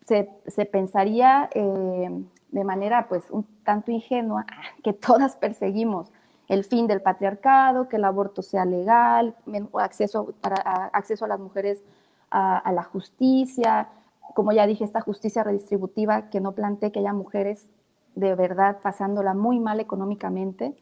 [0.07, 4.47] se, pensaría de manera pues un tanto ingenua
[4.83, 6.11] que todas perseguimos
[6.47, 9.35] el fin del patriarcado, que el aborto sea legal,
[9.73, 10.55] acceso, para,
[10.93, 11.83] acceso a las mujeres
[12.31, 13.89] a, la justicia,
[14.33, 17.69] como ya dije, esta justicia redistributiva que no planteé que haya mujeres
[18.15, 20.73] de verdad pasándola muy mal económicamente,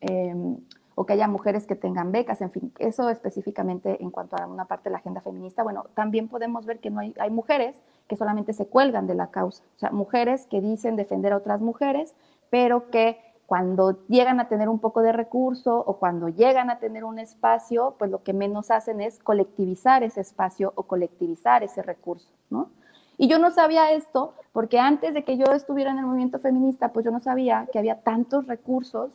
[0.00, 0.56] em,
[0.96, 4.64] o que haya mujeres que tengan becas, en fin, eso específicamente en cuanto a una
[4.64, 5.62] parte de la agenda feminista.
[5.62, 7.76] Bueno, también podemos ver que no hay, hay mujeres
[8.08, 11.60] que solamente se cuelgan de la causa, o sea, mujeres que dicen defender a otras
[11.60, 12.14] mujeres,
[12.48, 17.04] pero que cuando llegan a tener un poco de recurso o cuando llegan a tener
[17.04, 22.32] un espacio, pues lo que menos hacen es colectivizar ese espacio o colectivizar ese recurso,
[22.48, 22.70] ¿no?
[23.18, 26.92] Y yo no sabía esto porque antes de que yo estuviera en el movimiento feminista,
[26.92, 29.10] pues yo no sabía que había tantos recursos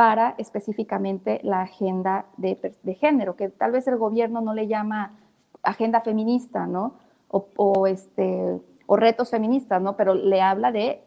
[0.00, 2.56] para específicamente la agenda de,
[2.98, 5.18] género, que tal vez el gobierno no le llama
[5.62, 6.94] agenda feminista, ¿no?
[7.28, 9.98] O, o, este, o retos feministas, ¿no?
[9.98, 11.02] Pero le habla de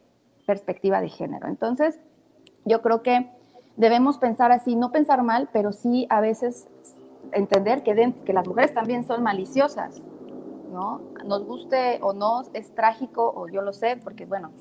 [0.46, 1.48] perspectiva de género.
[1.48, 2.00] Entonces,
[2.66, 3.32] yo creo que
[3.78, 6.68] debemos pensar así, no pensar mal, pero sí a veces
[7.32, 10.04] entender que, que las mujeres también son maliciosas,
[10.72, 11.02] ¿no?
[11.26, 14.52] Nos guste o no, es trágico, o yo lo sé, porque bueno,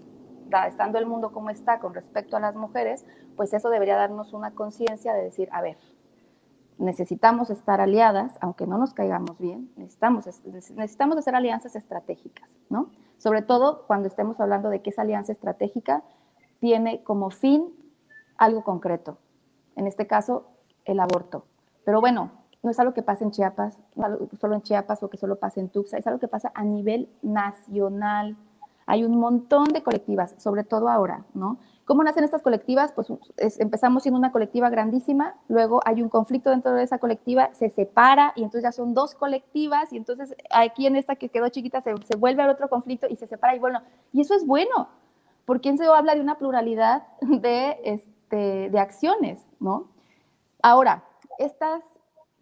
[0.66, 3.04] estando el mundo como está con respecto a las mujeres,
[3.36, 5.76] pues eso debería darnos una conciencia de decir, a ver,
[6.78, 12.90] necesitamos estar aliadas, aunque no nos caigamos bien, necesitamos, necesitamos hacer alianzas estratégicas, ¿no?
[13.18, 16.02] Sobre todo cuando estemos hablando de que esa alianza estratégica
[16.60, 17.72] tiene como fin
[18.36, 19.18] algo concreto,
[19.76, 20.46] en este caso
[20.84, 21.46] el aborto.
[21.84, 22.32] Pero bueno,
[22.62, 23.78] no es algo que pasa en Chiapas,
[24.40, 27.08] solo en Chiapas o que solo pasa en Tuxtla, es algo que pasa a nivel
[27.22, 28.36] nacional.
[28.86, 31.58] Hay un montón de colectivas, sobre todo ahora, ¿no?
[31.84, 32.92] ¿Cómo nacen estas colectivas?
[32.92, 33.12] Pues
[33.58, 38.32] empezamos siendo una colectiva grandísima, luego hay un conflicto dentro de esa colectiva, se separa
[38.36, 41.94] y entonces ya son dos colectivas y entonces aquí en esta que quedó chiquita se,
[42.04, 44.88] se vuelve al otro conflicto y se separa y bueno, y eso es bueno,
[45.44, 49.88] porque eso habla de una pluralidad de, este, de acciones, ¿no?
[50.62, 51.04] Ahora,
[51.38, 51.82] estas,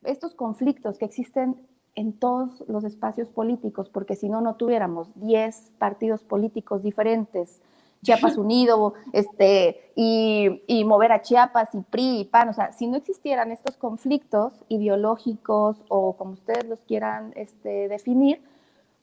[0.05, 5.72] estos conflictos que existen en todos los espacios políticos, porque si no, no tuviéramos 10
[5.78, 7.61] partidos políticos diferentes,
[8.03, 12.49] Chiapas Unido, este, y, y, mover a Chiapas y PRI y PAN.
[12.49, 18.41] O sea, si no existieran estos conflictos ideológicos o como ustedes los quieran este, definir,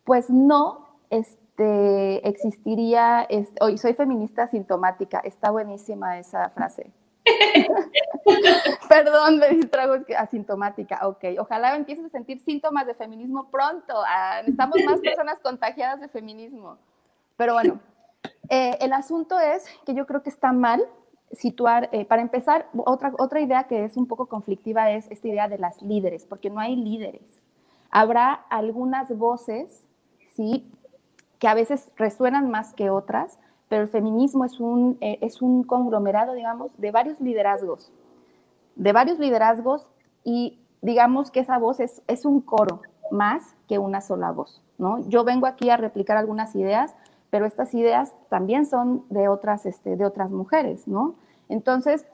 [0.04, 6.92] pues no este, existiría, este, hoy soy feminista sintomática, está buenísima esa frase.
[8.90, 11.26] Perdón, me distrago, asintomática, ok.
[11.40, 13.94] Ojalá empieces a sentir síntomas de feminismo pronto.
[14.08, 16.78] Ah, necesitamos más personas contagiadas de feminismo.
[17.36, 17.80] Pero bueno,
[18.50, 20.82] eh, el asunto es que yo creo que está mal
[21.32, 25.48] situar, eh, para empezar, otra, otra idea que es un poco conflictiva es esta idea
[25.48, 27.22] de las líderes, porque no hay líderes.
[27.92, 29.86] Habrá algunas voces,
[30.36, 30.72] sí,
[31.40, 35.64] que a veces resuenan más que otras, pero el feminismo es un, eh, es un
[35.64, 37.92] conglomerado, digamos, de varios liderazgos,
[38.78, 39.90] de varios liderazgos
[40.24, 45.00] y digamos que esa voz es, es un coro más que una sola voz, ¿no?
[45.10, 46.96] Yo vengo aquí a replicar algunas ideas,
[47.30, 51.16] pero estas ideas también son de otras, este, de otras mujeres, ¿no?
[51.50, 52.06] Entonces,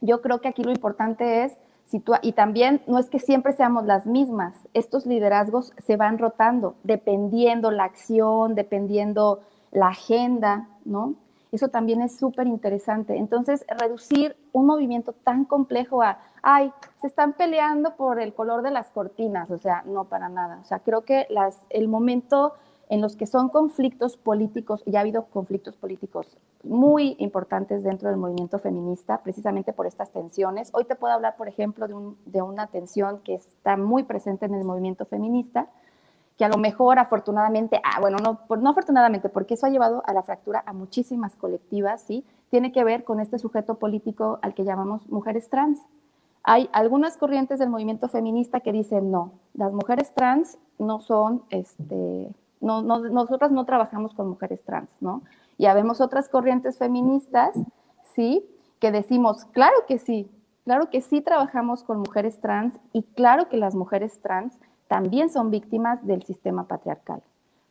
[0.00, 1.56] yo creo que aquí lo importante es
[1.86, 6.76] situar, y también no es que siempre seamos las mismas, estos liderazgos se van rotando,
[6.84, 9.40] dependiendo la acción, dependiendo
[9.70, 11.14] la agenda, ¿no?
[11.50, 13.16] Eso también es súper interesante.
[13.16, 18.70] Entonces, reducir un movimiento tan complejo a, ay, se están peleando por el color de
[18.70, 20.58] las cortinas, o sea, no para nada.
[20.60, 22.54] O sea, creo que las, el momento
[22.90, 28.18] en los que son conflictos políticos, y ha habido conflictos políticos muy importantes dentro del
[28.18, 30.70] movimiento feminista, precisamente por estas tensiones.
[30.72, 31.94] Hoy te puedo hablar, por ejemplo, de,
[32.26, 35.68] de una tensión que está muy presente en el movimiento feminista,
[36.38, 40.12] que a lo mejor afortunadamente, ah, bueno, no, no afortunadamente, porque eso ha llevado a
[40.12, 42.24] la fractura a muchísimas colectivas, ¿sí?
[42.48, 45.80] Tiene que ver con este sujeto político al que llamamos mujeres trans.
[46.44, 52.32] Hay algunas corrientes del movimiento feminista que dicen, no, las mujeres trans no son, este,
[52.60, 55.22] no, no, nosotras no trabajamos con mujeres trans, ¿no?
[55.58, 57.50] Y habemos otras corrientes feministas,
[58.14, 58.48] ¿sí?
[58.78, 60.30] Que decimos, claro que sí,
[60.62, 64.56] claro que sí trabajamos con mujeres trans y claro que las mujeres trans
[64.88, 67.22] también son víctimas del sistema patriarcal,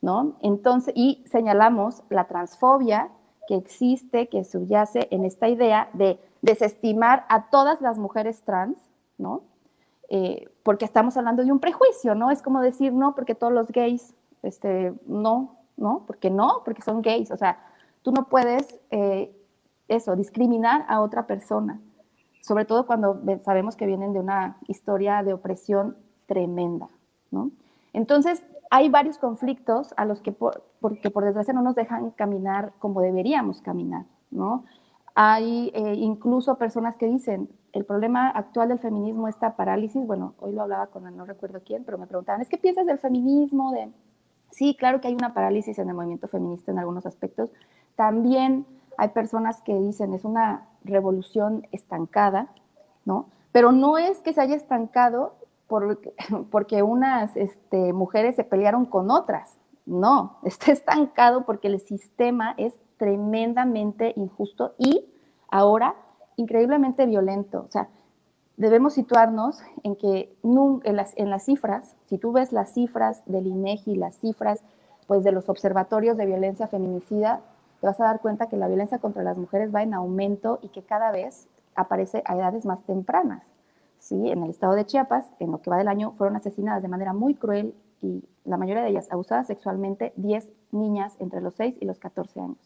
[0.02, 0.38] ¿no?
[0.42, 3.10] Entonces, y señalamos la transfobia
[3.48, 8.78] que existe, que subyace en esta idea de desestimar a todas las mujeres trans,
[9.18, 9.42] ¿no?
[10.10, 12.30] Eh, porque estamos hablando de un prejuicio, ¿no?
[12.30, 14.14] Es como decir, no, porque todos los gays,
[14.44, 16.04] este, no, ¿no?
[16.06, 17.60] Porque no, porque son gays, o sea,
[18.04, 19.34] tú no puedes, eh,
[19.88, 21.82] eso, discriminar a otra persona,
[22.42, 26.90] sobre todo cuando sabemos que vienen de una historia de opresión tremenda,
[27.94, 32.74] entonces, hay varios conflictos a los que, por, porque por desgracia no nos dejan caminar
[32.80, 34.66] como deberíamos caminar, ¿no?
[35.16, 40.54] Hay eh, incluso personas que dicen, el problema actual del feminismo, esta parálisis, bueno, hoy
[40.54, 43.72] lo hablaba con no recuerdo quién, pero me preguntaban, ¿es qué piensas del feminismo?
[43.72, 43.90] De...
[44.52, 47.52] Sí, claro que hay una parálisis en el movimiento feminista en algunos aspectos.
[47.96, 48.66] También
[48.98, 52.50] hay personas que dicen, es una revolución estancada,
[53.06, 53.28] ¿no?
[53.52, 55.36] Pero no es que se haya estancado
[56.52, 59.58] porque unas este, mujeres se pelearon con otras.
[59.86, 65.06] No, está estancado porque el sistema es tremendamente injusto y
[65.50, 65.96] ahora
[66.36, 67.66] increíblemente violento.
[67.68, 67.90] O sea,
[68.58, 73.48] debemos situarnos en que en las, en las cifras, si tú ves las cifras del
[73.48, 74.64] INEGI, las cifras
[75.06, 77.42] pues, de los observatorios de violencia feminicida,
[77.80, 80.70] te vas a dar cuenta que la violencia contra las mujeres va en aumento y
[80.70, 83.44] que cada vez aparece a edades más tempranas.
[84.00, 84.30] ¿Sí?
[84.30, 87.14] en el estado de Chiapas, en lo que va del año, fueron asesinadas de manera
[87.14, 91.86] muy cruel y la mayoría de ellas abusadas sexualmente 10 niñas entre los 6 y
[91.86, 92.58] los 14 años.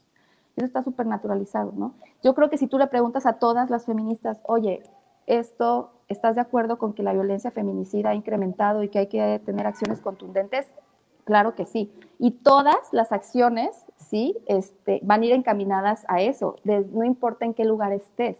[0.55, 1.93] Eso está súper naturalizado, ¿no?
[2.23, 4.84] Yo creo que si tú le preguntas a todas las feministas, oye,
[5.27, 9.41] esto, ¿estás de acuerdo con que la violencia feminicida ha incrementado y que hay que
[9.45, 10.67] tener acciones contundentes?
[11.23, 11.93] Claro que sí.
[12.19, 17.53] Y todas las acciones, sí, este, van a ir encaminadas a eso, no importa en
[17.53, 18.38] qué lugar estés.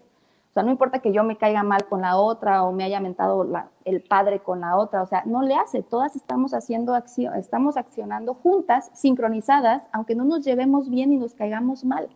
[0.52, 3.00] O sea, no importa que yo me caiga mal con la otra o me haya
[3.00, 3.48] mentado
[3.86, 7.78] el padre con la otra, o sea, no le hace, todas estamos haciendo acción, estamos
[7.78, 12.10] accionando juntas, sincronizadas, aunque no nos llevemos bien y nos caigamos mal.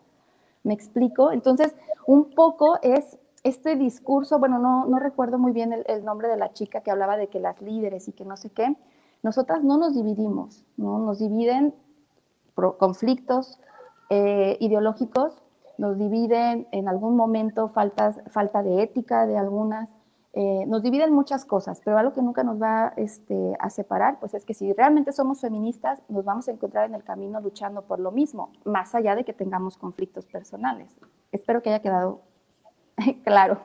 [0.63, 1.31] ¿Me explico?
[1.31, 1.77] Entonces,
[2.07, 6.51] un poco es este discurso, bueno, no, no recuerdo muy bien el, nombre de la
[6.51, 8.75] chica que hablaba de que las líderes y que no sé qué,
[9.23, 10.99] nosotras no nos dividimos, ¿no?
[10.99, 11.73] Nos dividen
[12.79, 13.61] conflictos
[14.09, 15.44] eh, ideológicos,
[15.77, 19.89] nos dividen en algún momento faltas, falta de ética de algunas,
[20.33, 24.33] eh, nos dividen muchas cosas, pero algo que nunca nos va este, a separar, pues
[24.33, 27.99] es que si realmente somos feministas, nos vamos a encontrar en el camino luchando por
[27.99, 30.93] lo mismo, más allá de que tengamos conflictos personales.
[31.31, 32.21] Espero que haya quedado
[33.23, 33.61] claro.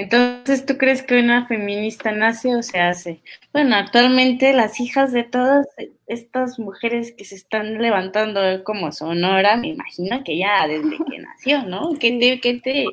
[0.00, 3.20] Entonces, ¿tú crees que una feminista nace o se hace?
[3.52, 5.66] Bueno, actualmente las hijas de todas
[6.06, 11.64] estas mujeres que se están levantando como Sonora, me imagino que ya desde que nació,
[11.64, 11.94] ¿no?
[11.98, 12.86] Que te, te,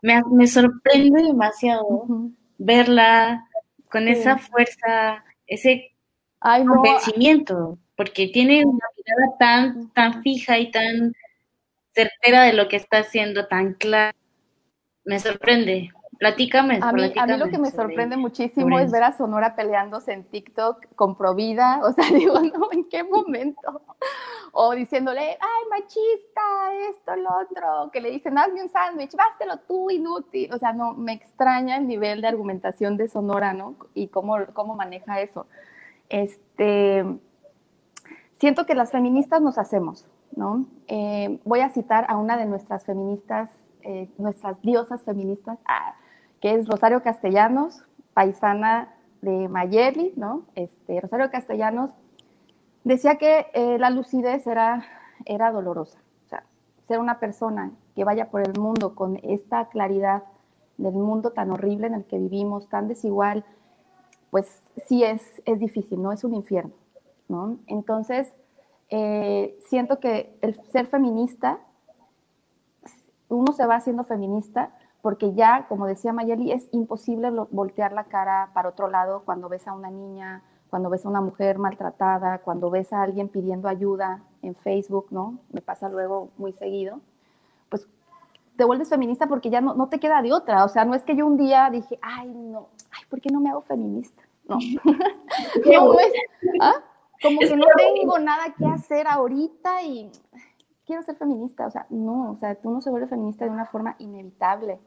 [0.00, 1.84] me, sorprende demasiado
[2.56, 3.44] verla
[3.90, 5.92] con esa fuerza, ese
[6.40, 11.14] convencimiento, porque tiene una mirada tan, tan fija y tan
[11.92, 14.14] certera de lo que está haciendo, tan clara.
[15.04, 15.90] Me sorprende.
[16.18, 16.78] Platícame.
[16.82, 20.24] A mí, a mí lo que me sorprende muchísimo es ver a Sonora peleándose en
[20.24, 21.80] TikTok con Provida.
[21.84, 23.82] O sea, digo, no, ¿en qué momento?
[24.52, 26.40] O diciéndole, ay, machista,
[26.88, 27.90] esto, lo otro.
[27.92, 30.52] Que le dicen, hazme un sándwich, bástelo tú, inútil.
[30.52, 33.76] O sea, no, me extraña el nivel de argumentación de Sonora, ¿no?
[33.92, 35.46] Y cómo, cómo maneja eso.
[36.08, 37.04] Este,
[38.38, 40.66] siento que las feministas nos hacemos, ¿no?
[40.86, 43.50] Eh, voy a citar a una de nuestras feministas,
[43.82, 45.94] eh, nuestras diosas feministas, ah,
[46.46, 47.82] que es Rosario Castellanos,
[48.14, 50.42] paisana de Mayeli, ¿no?
[50.54, 51.90] Este, Rosario Castellanos
[52.84, 54.84] decía que eh, la lucidez era,
[55.24, 55.98] era dolorosa.
[56.24, 56.44] O sea,
[56.86, 60.22] ser una persona que vaya por el mundo con esta claridad
[60.78, 63.44] del mundo tan horrible en el que vivimos, tan desigual,
[64.30, 66.12] pues sí es, es difícil, ¿no?
[66.12, 66.74] Es un infierno,
[67.26, 67.58] ¿no?
[67.66, 68.32] Entonces,
[68.90, 71.58] eh, siento que el ser feminista,
[73.28, 74.70] uno se va haciendo feminista
[75.06, 79.68] porque ya, como decía Mayeli, es imposible voltear la cara para otro lado cuando ves
[79.68, 84.24] a una niña, cuando ves a una mujer maltratada, cuando ves a alguien pidiendo ayuda
[84.42, 85.38] en Facebook, ¿no?
[85.52, 86.98] Me pasa luego muy seguido.
[87.68, 87.86] Pues
[88.56, 90.64] te vuelves feminista porque ya no, te queda de otra.
[90.64, 93.38] O sea, no es que yo un día dije, ay, no, ay, ¿por qué no
[93.38, 94.24] me hago feminista?
[94.48, 94.58] No.
[95.64, 96.12] no es,
[96.60, 96.82] ¿ah?
[97.22, 100.10] Como que no tengo nada que hacer ahorita y
[100.84, 101.68] quiero ser feminista.
[101.68, 104.80] O sea, no, o sea, tú no se vuelves feminista de una forma inevitable.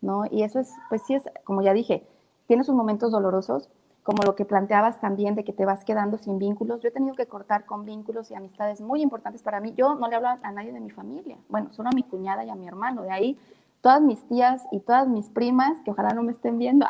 [0.00, 0.24] ¿No?
[0.30, 2.06] Y eso es, pues sí es, como ya dije,
[2.46, 3.68] tienes sus momentos dolorosos,
[4.02, 6.80] como lo que planteabas también de que te vas quedando sin vínculos.
[6.80, 9.74] Yo he tenido que cortar con vínculos y amistades muy importantes para mí.
[9.76, 12.50] Yo no le hablo a nadie de mi familia, bueno, solo a mi cuñada y
[12.50, 13.02] a mi hermano.
[13.02, 13.38] De ahí,
[13.80, 16.86] todas mis tías y todas mis primas, que ojalá no me estén viendo,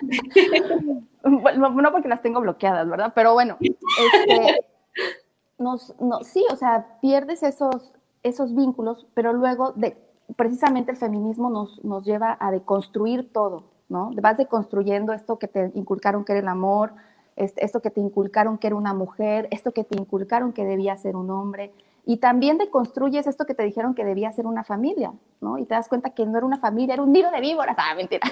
[1.24, 3.12] no porque las tengo bloqueadas, ¿verdad?
[3.14, 4.66] Pero bueno, este,
[5.58, 7.92] nos, no, sí, o sea, pierdes esos,
[8.22, 9.96] esos vínculos, pero luego de
[10.34, 14.10] precisamente el feminismo nos, nos lleva a deconstruir todo, ¿no?
[14.20, 16.92] Vas deconstruyendo esto que te inculcaron que era el amor,
[17.36, 21.16] esto que te inculcaron que era una mujer, esto que te inculcaron que debía ser
[21.16, 21.72] un hombre,
[22.08, 25.58] y también deconstruyes esto que te dijeron que debía ser una familia, ¿no?
[25.58, 27.76] Y te das cuenta que no era una familia, era un nido de víboras.
[27.78, 28.26] Ah, mentira.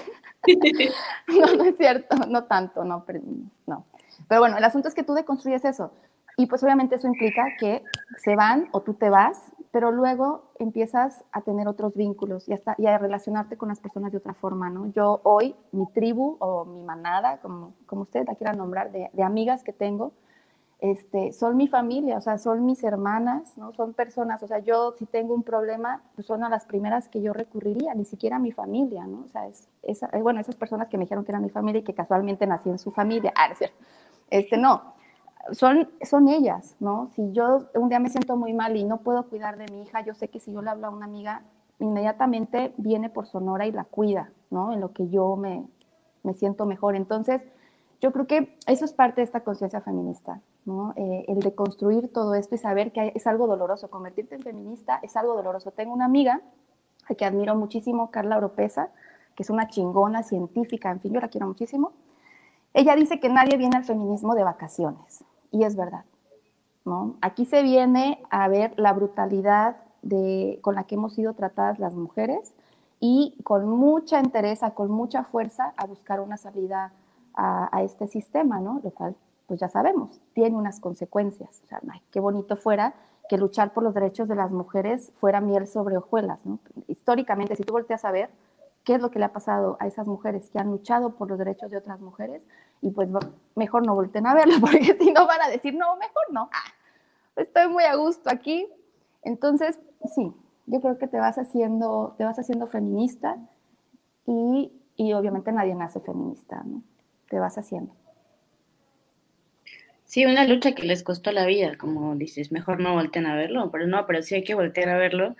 [1.26, 3.20] no, no es cierto, no tanto, no, pero,
[3.66, 3.84] no.
[4.28, 5.90] Pero bueno, el asunto es que tú deconstruyes eso.
[6.36, 7.82] Y pues obviamente eso implica que
[8.18, 9.40] se van o tú te vas
[9.74, 14.12] pero luego empiezas a tener otros vínculos y, hasta, y a relacionarte con las personas
[14.12, 14.86] de otra forma, ¿no?
[14.92, 19.22] Yo hoy, mi tribu o mi manada, como, como ustedes la quieran nombrar, de, de,
[19.24, 20.12] amigas que tengo,
[20.78, 23.72] este, son mi familia, o sea, son mis hermanas, ¿no?
[23.72, 27.20] Son personas, o sea, yo si tengo un problema, pues son a las primeras que
[27.20, 29.24] yo recurriría, ni siquiera a mi familia, ¿no?
[29.24, 31.84] O sea, es, es, bueno, esas personas que me dijeron que eran mi familia y
[31.84, 33.76] que casualmente nací en su familia, ah, es cierto,
[34.30, 34.93] este, no,
[35.52, 37.10] son, son ellas, ¿no?
[37.14, 40.04] Si yo un día me siento muy mal y no puedo cuidar de mi hija,
[40.04, 41.42] yo sé que si yo le hablo a una amiga,
[41.78, 44.72] inmediatamente viene por Sonora y la cuida, ¿no?
[44.72, 45.66] En lo que yo me,
[46.22, 46.96] me siento mejor.
[46.96, 47.42] Entonces,
[48.00, 50.92] yo creo que eso es parte de esta conciencia feminista, ¿no?
[50.96, 53.88] Eh, el de construir todo esto y saber que es algo doloroso.
[53.88, 55.70] Convertirte en feminista es algo doloroso.
[55.70, 56.42] Tengo una amiga
[57.08, 58.90] a que admiro muchísimo, Carla Oropesa,
[59.34, 61.92] que es una chingona científica, en fin, yo la quiero muchísimo.
[62.72, 65.24] Ella dice que nadie viene al feminismo de vacaciones,
[65.54, 66.04] y es verdad.
[66.84, 67.16] ¿no?
[67.22, 71.94] Aquí se viene a ver la brutalidad de, con la que hemos sido tratadas las
[71.94, 72.54] mujeres
[73.00, 76.92] y con mucha entereza, con mucha fuerza a buscar una salida
[77.36, 78.80] a, este sistema, ¿no?
[78.84, 81.62] Lo cual, pues ya sabemos, tiene unas consecuencias.
[81.64, 81.80] O sea,
[82.12, 82.94] qué bonito fuera
[83.28, 86.60] que luchar por los derechos de las mujeres fuera miel sobre hojuelas, ¿no?
[86.86, 88.30] Históricamente, si tú volteas a ver
[88.84, 91.38] qué es lo que le ha pasado a esas mujeres que han luchado por los
[91.38, 92.42] derechos de otras mujeres,
[92.84, 93.08] y pues
[93.54, 96.50] mejor no volten a verlo, porque si no van a decir, no, mejor no.
[96.52, 96.70] Ah,
[97.36, 98.68] estoy muy a gusto aquí.
[99.22, 99.78] Entonces,
[100.14, 100.32] sí,
[100.66, 103.38] yo creo que te vas haciendo, te vas haciendo feminista
[104.26, 106.82] y, y obviamente nadie nace feminista, ¿no?
[107.30, 107.94] Te vas haciendo.
[110.04, 113.70] Sí, una lucha que les costó la vida, como dices, mejor no volteen a verlo,
[113.70, 115.36] pero no, pero sí hay que voltear a verlo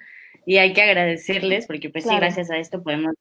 [0.47, 3.15] y hay que agradecerles porque pues sí, gracias a esto podemos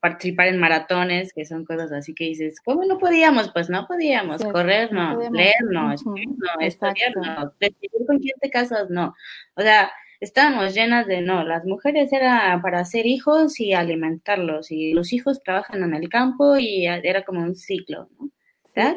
[0.00, 3.50] participar en maratones, que son cosas así que dices, ¿cómo no podíamos?
[3.52, 8.50] Pues no podíamos, correr no, leer no, escribir no, estudiar no, decidir con quién te
[8.50, 9.14] casas no.
[9.54, 9.90] O sea,
[10.20, 15.42] estábamos llenas de no, las mujeres era para hacer hijos y alimentarlos y los hijos
[15.42, 18.30] trabajan en el campo y era como un ciclo, ¿no?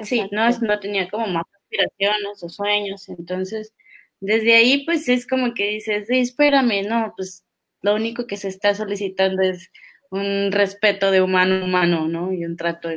[0.04, 3.74] Sí, no, no tenía como más aspiraciones o sueños, entonces
[4.20, 7.43] desde ahí pues es como que dices, espérame, no, pues
[7.82, 9.72] lo único que se está solicitando es
[10.12, 12.32] un respeto de humano a humano, ¿no?
[12.32, 12.89] Y un trato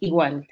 [0.00, 0.48] igual,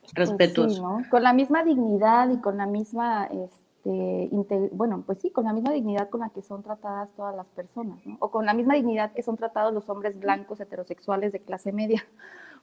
[0.00, 1.00] pues respetuoso.
[1.10, 5.72] Con la misma dignidad y con la misma, este, bueno, pues sí, con la misma
[5.72, 8.18] dignidad con la que son tratadas todas las personas, ¿no?
[8.20, 12.04] O con la misma dignidad que son tratados los hombres blancos heterosexuales de clase media,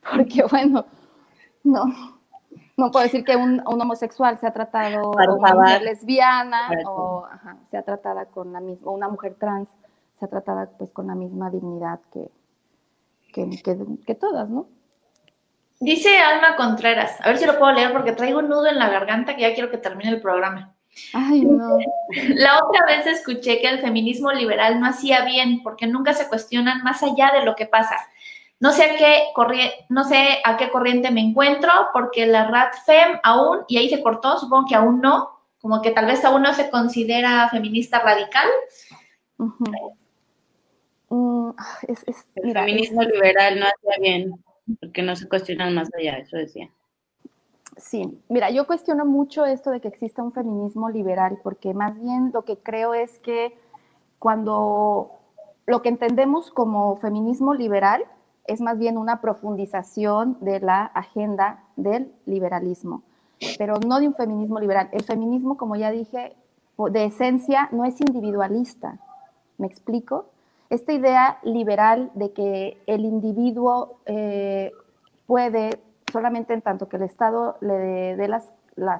[0.15, 0.85] porque bueno,
[1.63, 1.85] no,
[2.77, 7.27] no puedo decir que un, homosexual se ha tratado como una lesbiana o
[7.71, 9.67] se ha tratada con la misma, una mujer trans
[10.19, 12.29] sea tratada pues con la misma dignidad que,
[13.33, 14.67] que, todas, ¿no?
[15.79, 18.89] Dice Alma Contreras, a ver si lo puedo leer porque traigo un nudo en la
[18.89, 20.75] garganta que ya quiero que termine el programa.
[21.13, 21.77] Ay, no.
[22.35, 26.83] La otra vez escuché que el feminismo liberal no hacía bien porque nunca se cuestionan
[26.83, 27.95] más allá de lo que pasa.
[28.59, 29.23] No sé a qué,
[29.87, 34.37] no sé a qué corriente me encuentro porque la RATFEM aún, y ahí se cortó,
[34.37, 35.29] supongo que aún no,
[35.61, 38.47] como que tal vez aún no se considera feminista radical.
[41.09, 41.49] Mm,
[42.35, 44.33] el feminismo liberal no hacía bien,
[44.79, 46.69] porque no se cuestionan más allá, eso decía.
[47.77, 52.31] Sí, mira, yo cuestiono mucho esto de que exista un feminismo liberal, porque más bien
[52.33, 53.57] lo que creo es que
[54.19, 55.11] cuando
[55.65, 58.03] lo que entendemos como feminismo liberal
[58.45, 63.03] es más bien una profundización de la agenda del liberalismo,
[63.57, 64.89] pero no de un feminismo liberal.
[64.91, 66.35] El feminismo, como ya dije,
[66.77, 68.97] de esencia no es individualista.
[69.57, 70.25] ¿Me explico?
[70.69, 74.71] Esta idea liberal de que el individuo eh,
[75.25, 78.51] puede, solamente en tanto que el Estado le dé las,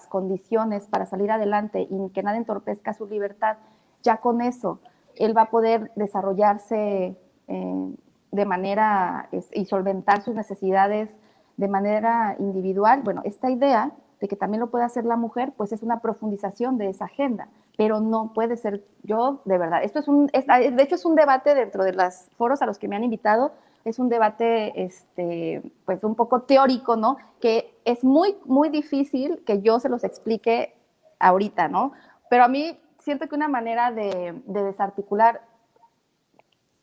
[0.09, 3.57] condiciones para salir adelante y que nada entorpezca su libertad,
[4.03, 4.79] ya con eso
[5.15, 7.15] él va a poder desarrollarse
[7.47, 7.95] eh,
[8.31, 11.09] de manera y solventar sus necesidades
[11.55, 13.03] de manera individual.
[13.03, 16.77] Bueno, esta idea de que también lo puede hacer la mujer, pues es una profundización
[16.77, 17.49] de esa agenda
[17.79, 19.81] pero no puede ser yo, de verdad.
[19.81, 22.89] Esto es un, de hecho es un debate dentro de los foros a los que
[22.89, 23.53] me han invitado,
[23.85, 27.15] es un debate, este, pues un poco teórico, ¿no?
[27.39, 30.75] Que es muy, muy difícil que yo se los explique
[31.19, 31.93] ahorita, ¿no?
[32.29, 35.39] Pero a mí siento que una manera de, desarticular,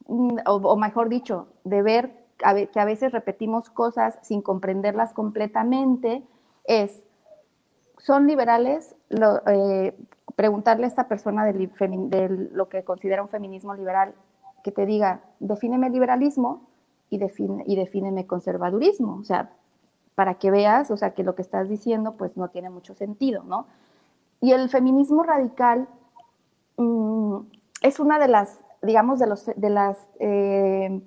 [0.08, 6.22] mm, o, mejor dicho, de ver que a veces repetimos cosas sin comprenderlas completamente,
[6.64, 7.02] es,
[8.06, 8.94] son liberales,
[9.48, 9.98] eh,
[10.36, 14.14] preguntarle a esta persona de lo que considera un feminismo liberal,
[14.62, 16.68] que te diga, defíneme liberalismo
[17.10, 19.16] y, define, y defíneme conservadurismo.
[19.16, 19.50] O sea,
[20.14, 23.42] para que veas, o sea, que lo que estás diciendo pues no tiene mucho sentido,
[23.42, 23.66] ¿no?
[24.40, 25.88] Y el feminismo radical
[26.76, 27.38] mm,
[27.82, 31.00] es una de las, digamos, de, los, de, las, eh,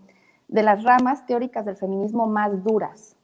[0.50, 3.16] de las ramas teóricas del feminismo más duras,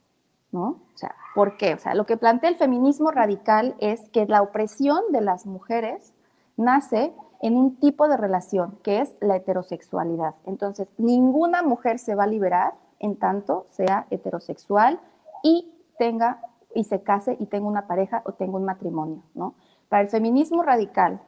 [0.55, 0.79] ¿no?
[0.93, 1.73] O sea, ¿por qué?
[1.73, 6.13] O sea, lo que plantea el feminismo radical es que la opresión de las mujeres
[6.55, 10.35] nace en un tipo de relación, que es la heterosexualidad.
[10.45, 15.01] Entonces, ninguna mujer se va a liberar en tanto sea heterosexual
[15.43, 16.39] y tenga
[16.73, 19.55] y se case y tenga una pareja o tenga un matrimonio, ¿no?
[19.89, 21.21] Para el feminismo radical,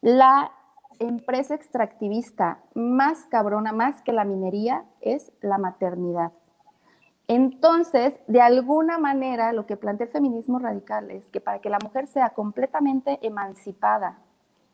[0.00, 0.50] la
[0.98, 6.32] empresa extractivista más cabrona, más que la minería, es la maternidad.
[7.34, 11.78] Entonces, de alguna manera, lo que plantea el feminismo radical es que para que la
[11.82, 14.18] mujer sea completamente emancipada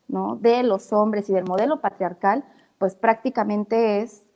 [0.09, 0.34] ¿no?
[0.34, 2.44] de los hombres y del modelo patriarcal,
[2.78, 4.26] pues prácticamente es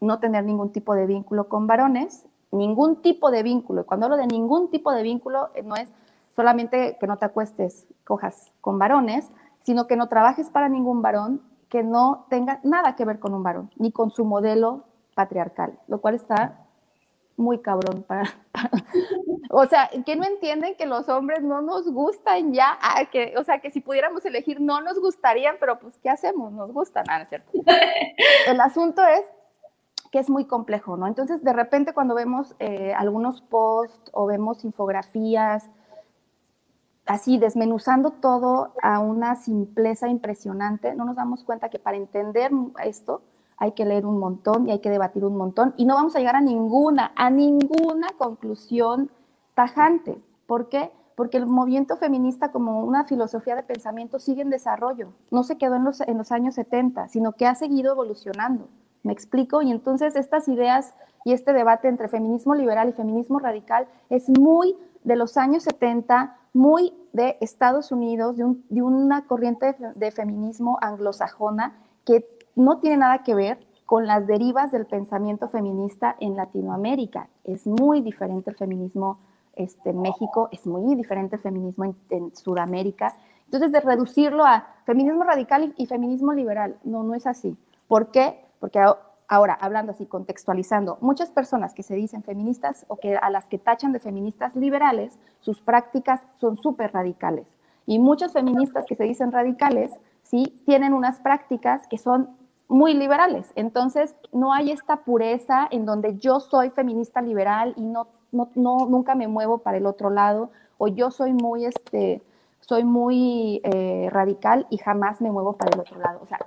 [0.00, 3.82] no tener ningún tipo de vínculo con varones, ningún tipo de vínculo.
[3.82, 5.90] Y cuando hablo de ningún tipo de vínculo, eh, no es
[6.34, 9.30] solamente que no te acuestes, cojas con varones,
[9.64, 13.42] sino que no trabajes para ningún varón, que no tenga nada que ver con un
[13.42, 16.65] varón, ni con su modelo patriarcal, lo cual está
[17.36, 18.24] muy cabrón para,
[19.50, 23.44] o sea, que no entienden que los hombres no nos gustan ya, ah, que, o
[23.44, 26.52] sea, que si pudiéramos elegir no nos gustarían, pero pues ¿qué hacemos?
[26.52, 27.50] Nos gustan, ah, ¿no cierto?
[28.46, 29.24] El asunto es
[30.10, 31.06] que es muy complejo, ¿no?
[31.06, 35.68] Entonces, de repente cuando vemos eh, algunos posts o vemos infografías,
[37.06, 42.50] así desmenuzando todo a una simpleza impresionante, no nos damos cuenta que para entender
[42.82, 43.22] esto
[43.58, 46.18] hay que leer un montón y hay que debatir un montón y no vamos a
[46.18, 49.10] llegar a ninguna, a ninguna conclusión
[49.54, 50.20] tajante.
[50.46, 50.92] ¿Por qué?
[51.14, 55.76] Porque el movimiento feminista como una filosofía de pensamiento sigue en desarrollo, no se quedó
[55.76, 58.68] en los, en los años 70, sino que ha seguido evolucionando.
[59.02, 59.62] ¿Me explico?
[59.62, 60.94] Y entonces estas ideas
[61.24, 66.36] y este debate entre feminismo liberal y feminismo radical es muy de los años 70,
[66.52, 73.34] muy de Estados Unidos, de, una corriente de, feminismo anglosajona que no tiene nada que
[73.34, 77.28] ver con las derivas del pensamiento feminista en Latinoamérica.
[77.44, 79.20] Es muy diferente el feminismo
[79.54, 83.14] este, en México, es muy diferente el feminismo en, Sudamérica.
[83.44, 87.56] Entonces, de reducirlo a feminismo radical y, y, feminismo liberal, no, no es así.
[87.86, 88.44] ¿Por qué?
[88.58, 88.80] Porque
[89.28, 93.58] Ahora, hablando así, contextualizando, muchas personas que se dicen feministas o que a las que
[93.58, 97.46] tachan de feministas liberales, sus prácticas son súper radicales.
[97.86, 99.92] Y muchos feministas que se dicen radicales,
[100.22, 102.36] sí, tienen unas prácticas que son
[102.68, 103.52] muy liberales.
[103.54, 109.14] Entonces, no hay esta pureza en donde yo soy feminista liberal y no, no, nunca
[109.14, 112.22] me muevo para el otro lado, o yo soy muy, este,
[112.60, 116.20] soy muy eh, radical y jamás me muevo para el otro lado.
[116.22, 116.38] O sea,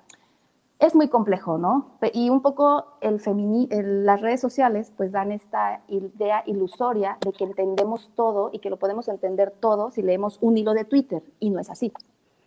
[0.80, 1.92] es muy complejo, ¿no?
[2.14, 3.22] Y un poco el
[4.06, 8.78] las redes sociales pues dan esta idea ilusoria de que entendemos todo y que lo
[8.78, 11.92] podemos entender todo si leemos un hilo de Twitter y no es así.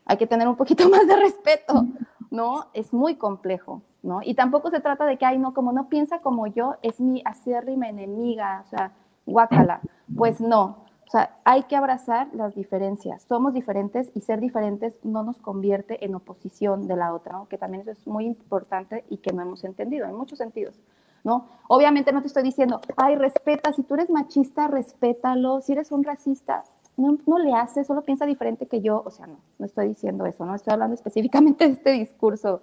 [0.06, 1.86] Hay que tener un poquito más de respeto,
[2.32, 2.66] ¿no?
[2.72, 4.20] Es muy complejo, ¿no?
[4.22, 7.22] Y tampoco se trata de que, ay, no, como no piensa como yo, es mi
[7.24, 8.92] acérrima enemiga, o sea,
[9.26, 9.80] guácala.
[10.16, 13.22] Pues no, o sea, hay que abrazar las diferencias.
[13.24, 17.48] Somos diferentes y ser diferentes no nos convierte en oposición de la otra, ¿no?
[17.48, 20.80] que también eso es muy importante y que no hemos entendido en muchos sentidos.
[21.24, 21.46] ¿no?
[21.68, 26.02] Obviamente no te estoy diciendo, ay, respeta, si tú eres machista, respétalo, si eres un
[26.02, 26.64] racista,
[26.96, 30.26] no, no, le haces, solo piensa diferente que yo, o sea, no, no estoy diciendo
[30.26, 32.62] eso, no estoy hablando específicamente de este discurso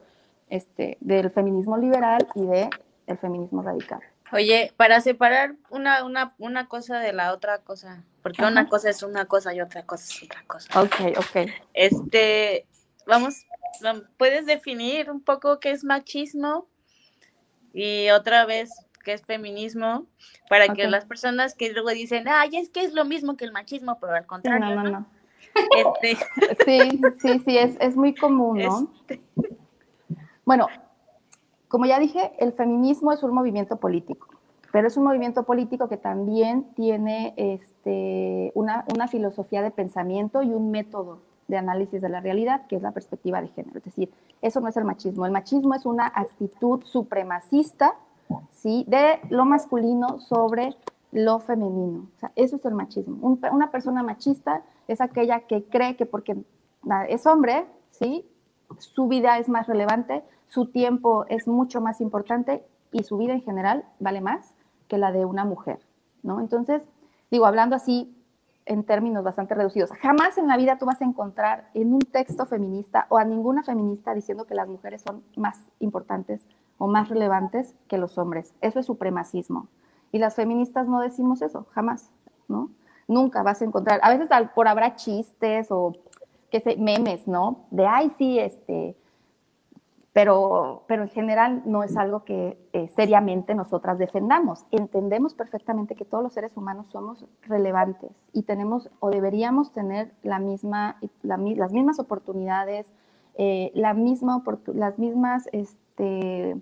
[0.49, 2.69] este, del feminismo liberal y del
[3.07, 4.01] el feminismo radical.
[4.31, 9.01] Oye, para separar una, una, una cosa de la otra cosa, porque una cosa es
[9.01, 10.81] una cosa y otra cosa es otra cosa.
[10.81, 11.49] Ok, ok.
[11.73, 12.67] Este,
[13.07, 13.47] vamos,
[14.17, 16.67] ¿puedes definir un poco qué es machismo?
[17.73, 18.69] Y otra vez,
[19.09, 20.05] qué es feminismo,
[20.49, 23.51] para que las personas que luego dicen, ay, es que es lo mismo que el
[23.51, 24.75] machismo, pero al contrario.
[24.75, 25.05] No, no, no.
[25.75, 26.15] Este...
[26.65, 28.87] Sí, sí, sí, es, es muy común, ¿no?
[28.99, 29.19] Este...
[30.45, 30.67] Bueno,
[31.67, 34.27] como ya dije, el feminismo es un movimiento político,
[34.71, 40.69] pero es un movimiento político que también tiene este, una, filosofía de pensamiento y un
[40.69, 43.79] método de análisis de la realidad, que es la perspectiva de género.
[43.79, 44.11] Es decir,
[44.43, 45.25] eso no es el machismo.
[45.25, 47.95] El machismo es una actitud supremacista
[48.51, 48.85] ¿sí?
[48.87, 50.75] de lo masculino sobre
[51.11, 52.07] lo femenino.
[52.35, 53.37] Eso es el machismo.
[53.51, 56.37] una persona machista es aquella que cree que porque
[57.07, 58.25] es hombre, ¿sí?
[58.77, 63.41] su vida es más relevante, su tiempo es mucho más importante y su vida en
[63.41, 64.53] general vale más
[64.87, 65.79] que la de una mujer,
[66.23, 66.39] ¿no?
[66.39, 66.83] Entonces,
[67.29, 68.15] digo, hablando así
[68.65, 72.45] en términos bastante reducidos, jamás en la vida tú vas a encontrar en un texto
[72.45, 76.41] feminista o a ninguna feminista diciendo que las mujeres son más importantes
[76.79, 78.55] o más relevantes que los hombres.
[78.61, 79.67] Eso es supremacismo.
[80.11, 82.09] Y las feministas no decimos eso, jamás,
[82.47, 82.71] ¿no?
[83.07, 85.93] Nunca vas a encontrar, a veces por habrá chistes o
[86.49, 87.67] que se, memes, ¿no?
[87.69, 88.95] De, ay, sí, este,
[90.13, 94.65] pero, pero en general no es algo que eh, seriamente nosotras defendamos.
[94.71, 100.39] Entendemos perfectamente que todos los seres humanos somos relevantes y tenemos o deberíamos tener la
[100.39, 102.91] misma, las mismas oportunidades,
[103.35, 106.57] eh, la misma, las mismas, este,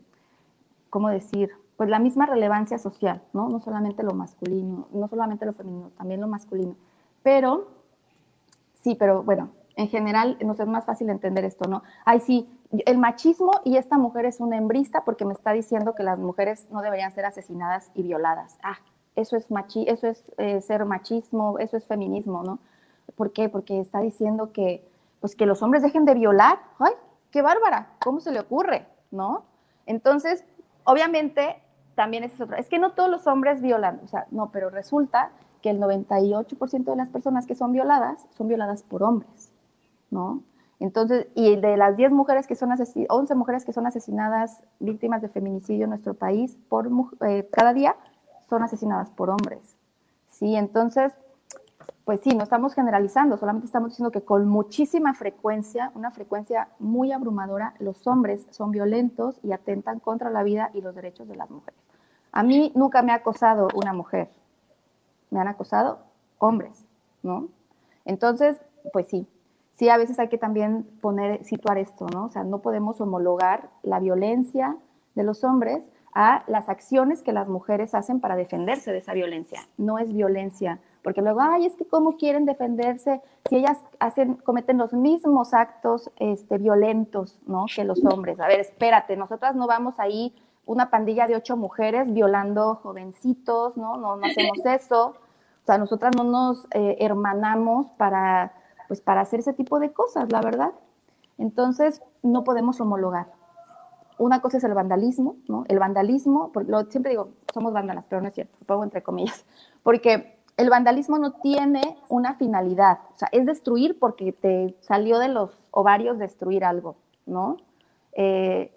[0.89, 1.51] ¿cómo decir?
[1.75, 3.49] Pues la misma relevancia social, ¿no?
[3.49, 6.75] No solamente lo masculino, no solamente lo femenino, también lo masculino.
[7.23, 7.67] Pero,
[8.73, 11.83] sí, pero bueno, en general nos es más fácil entender esto, ¿no?
[12.03, 12.49] Ay, sí,
[12.85, 16.67] el machismo y esta mujer es una hembrista porque me está diciendo que las mujeres
[16.71, 18.57] no deberían ser asesinadas y violadas.
[18.63, 18.77] Ah,
[19.15, 22.59] eso es, machi eso es eh, ser machismo, eso es feminismo, ¿no?
[23.15, 23.49] ¿Por qué?
[23.49, 24.87] Porque está diciendo que,
[25.21, 26.59] pues, que los hombres dejen de violar.
[26.79, 26.93] ¡Ay,
[27.31, 27.95] qué bárbara!
[28.03, 28.85] ¿Cómo se le ocurre?
[29.11, 29.45] ¿No?
[29.85, 30.43] Entonces,
[30.87, 31.61] obviamente,
[31.93, 32.57] también es otra.
[32.57, 35.31] Es que no todos los hombres violan, o sea, no, pero resulta
[35.61, 39.51] que el 98% de las personas que son violadas son violadas por hombres.
[40.09, 40.43] ¿no?
[40.79, 45.21] Entonces, y de las 10 mujeres que son asesinadas, 11 mujeres que son asesinadas víctimas
[45.21, 46.89] de feminicidio en nuestro país por
[47.27, 47.95] eh, cada día
[48.47, 49.75] son asesinadas por hombres.
[50.29, 51.13] Sí, entonces,
[52.05, 57.11] pues sí, no estamos generalizando, solamente estamos diciendo que con muchísima frecuencia, una frecuencia muy
[57.11, 61.49] abrumadora, los hombres son violentos y atentan contra la vida y los derechos de las
[61.49, 61.79] mujeres.
[62.31, 64.29] A mí nunca me ha acosado una mujer,
[65.31, 65.99] me han acosado
[66.39, 66.85] hombres,
[67.23, 67.49] ¿no?
[68.05, 68.57] Entonces,
[68.93, 69.27] pues sí,
[69.75, 72.25] sí, a veces hay que también poner, situar esto, ¿no?
[72.25, 74.77] O sea, no podemos homologar la violencia
[75.15, 75.83] de los hombres
[76.13, 79.67] a las acciones que las mujeres hacen para defenderse de esa violencia.
[79.77, 84.77] No es violencia, porque luego, ay, es que cómo quieren defenderse si ellas hacen, cometen
[84.77, 87.63] los mismos actos este, violentos, ¿no?
[87.73, 88.41] Que los hombres.
[88.41, 90.35] A ver, espérate, nosotras no vamos ahí
[90.65, 93.95] una pandilla de ocho mujeres violando jovencitos, ¿no?
[93.95, 95.15] No, hacemos eso.
[95.63, 98.51] O sea, nosotras no nos eh, hermanamos para,
[98.89, 100.73] pues, para hacer ese tipo de cosas, la verdad.
[101.37, 103.31] Entonces, no podemos homologar.
[104.17, 105.63] Una cosa es el vandalismo, ¿no?
[105.69, 109.45] El vandalismo, lo, siempre digo, somos vándalas, pero no es cierto, lo pongo entre comillas,
[109.83, 115.27] porque el vandalismo no tiene una finalidad, o sea, es destruir porque te salió de
[115.27, 116.97] los ovarios destruir algo,
[117.27, 117.57] ¿no?
[118.13, 118.75] Eh,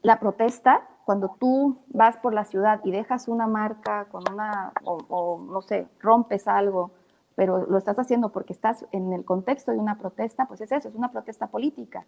[0.00, 5.38] la protesta cuando tú vas por la ciudad y dejas una marca con una, o,
[5.46, 6.92] no sé, rompes algo,
[7.34, 10.88] pero lo estás haciendo porque estás en el contexto de una protesta, pues es eso,
[10.88, 12.06] es una protesta política,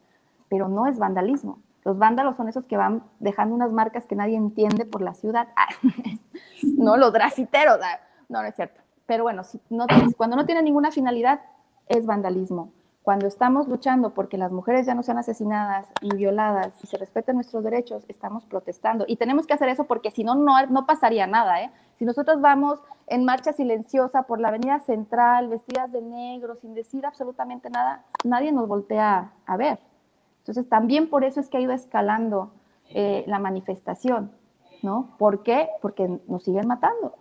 [0.49, 1.59] pero no es vandalismo.
[1.85, 5.49] Los vándalos son esos que van dejando unas marcas que nadie entiende por la ciudad.
[6.63, 8.86] no, los draciteros, ah, no, no es cierto.
[9.07, 9.87] Pero bueno, si no
[10.17, 11.41] cuando no tiene ninguna finalidad,
[11.89, 12.73] es vandalismo.
[13.03, 17.37] Cuando estamos luchando porque las mujeres ya no sean asesinadas y violadas y se respeten
[17.37, 19.05] nuestros derechos, estamos protestando.
[19.07, 21.63] Y tenemos que hacer eso porque si no, no pasaría nada.
[21.63, 21.71] ¿eh?
[22.01, 27.07] Si nosotros vamos en marcha silenciosa por la avenida central, vestidas de negro, sin decir
[27.07, 29.79] absolutamente nada, nadie nos voltea a ver.
[30.39, 32.51] Entonces, también por eso es que ha ido escalando
[32.91, 34.33] eh, la manifestación,
[34.83, 35.15] ¿no?
[35.17, 35.69] ¿Por qué?
[35.81, 37.15] Porque nos siguen matando.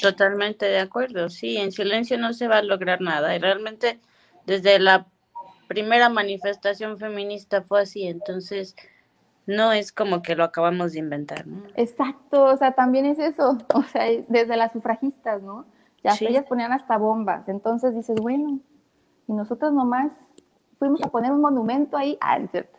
[0.00, 3.98] Totalmente de acuerdo, sí, en silencio no se va a lograr nada y realmente
[4.46, 5.06] desde la
[5.68, 8.76] primera manifestación feminista fue así, entonces
[9.46, 11.62] no es como que lo acabamos de inventar, ¿no?
[11.74, 15.66] Exacto, o sea, también es eso, o sea, desde las sufragistas, ¿no?
[16.02, 18.58] Ya ellas ponían hasta bombas, entonces dices, bueno,
[19.28, 20.10] y nosotros nomás
[20.78, 22.78] fuimos a poner un monumento ahí, ah, cierto.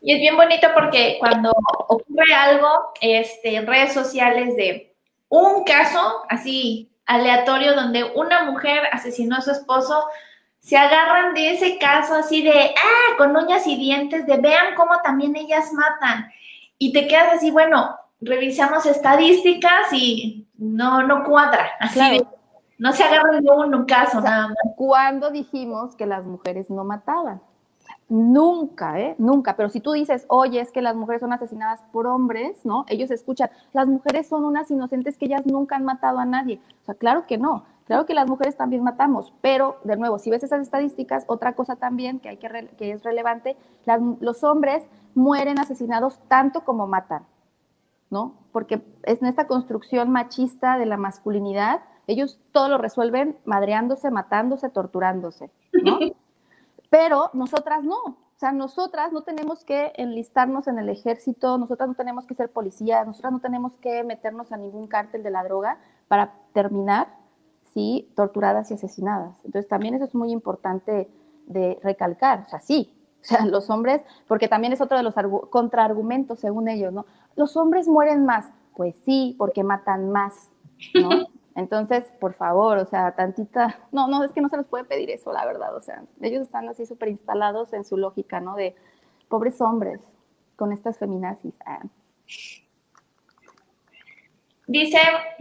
[0.00, 1.52] Y es bien bonito porque cuando
[1.88, 2.66] ocurre algo
[3.00, 4.89] este, en redes sociales de
[5.30, 10.04] un caso así aleatorio donde una mujer asesinó a su esposo,
[10.58, 14.98] se agarran de ese caso así de, ah, con uñas y dientes, de vean cómo
[15.02, 16.30] también ellas matan.
[16.76, 21.70] Y te quedas así, bueno, revisamos estadísticas y no, no cuadra.
[21.80, 22.20] Así
[22.78, 24.56] no se agarran de un, caso nada más.
[24.74, 27.42] ¿Cuándo dijimos que las mujeres no mataban?
[28.10, 29.14] Nunca, ¿eh?
[29.18, 29.54] Nunca.
[29.54, 32.84] Pero si tú dices, oye, es que las mujeres son asesinadas por hombres, ¿no?
[32.88, 36.60] Ellos escuchan, las mujeres son unas inocentes que ellas nunca han matado a nadie.
[36.82, 37.64] O sea, claro que no.
[37.84, 41.76] Claro que las mujeres también matamos, pero de nuevo, si ves esas estadísticas, otra cosa
[41.76, 43.56] también que, hay que, que es relevante,
[44.20, 47.24] los hombres mueren asesinados tanto como matan,
[48.08, 48.34] ¿no?
[48.52, 54.68] Porque es en esta construcción machista de la masculinidad, ellos todo lo resuelven madreándose, matándose,
[54.68, 55.98] torturándose, ¿no?
[56.90, 61.94] pero nosotras no, o sea, nosotras no tenemos que enlistarnos en el ejército, nosotras no
[61.94, 65.78] tenemos que ser policías, nosotras no tenemos que meternos a ningún cártel de la droga
[66.08, 67.08] para terminar
[67.72, 68.10] ¿sí?
[68.16, 69.36] torturadas y asesinadas.
[69.44, 71.08] Entonces también eso es muy importante
[71.46, 75.14] de recalcar, o sea, sí, o sea, los hombres, porque también es otro de los
[75.50, 77.06] contraargumentos según ellos, ¿no?
[77.36, 80.50] Los hombres mueren más, pues sí, porque matan más,
[80.94, 81.10] ¿no?
[81.60, 85.10] Entonces, por favor, o sea, tantita, no, no, es que no se les puede pedir
[85.10, 88.56] eso, la verdad, o sea, ellos están así súper instalados en su lógica, ¿no?
[88.56, 88.74] De
[89.28, 90.00] pobres hombres
[90.56, 91.54] con estas feminazis.
[91.64, 91.82] Ah.
[94.66, 95.00] Dice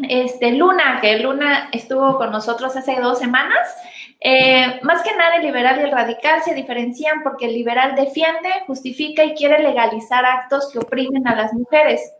[0.10, 3.76] este, Luna, que Luna estuvo con nosotros hace dos semanas.
[4.20, 8.50] Eh, más que nada el liberal y el radical se diferencian porque el liberal defiende,
[8.68, 12.12] justifica y quiere legalizar actos que oprimen a las mujeres.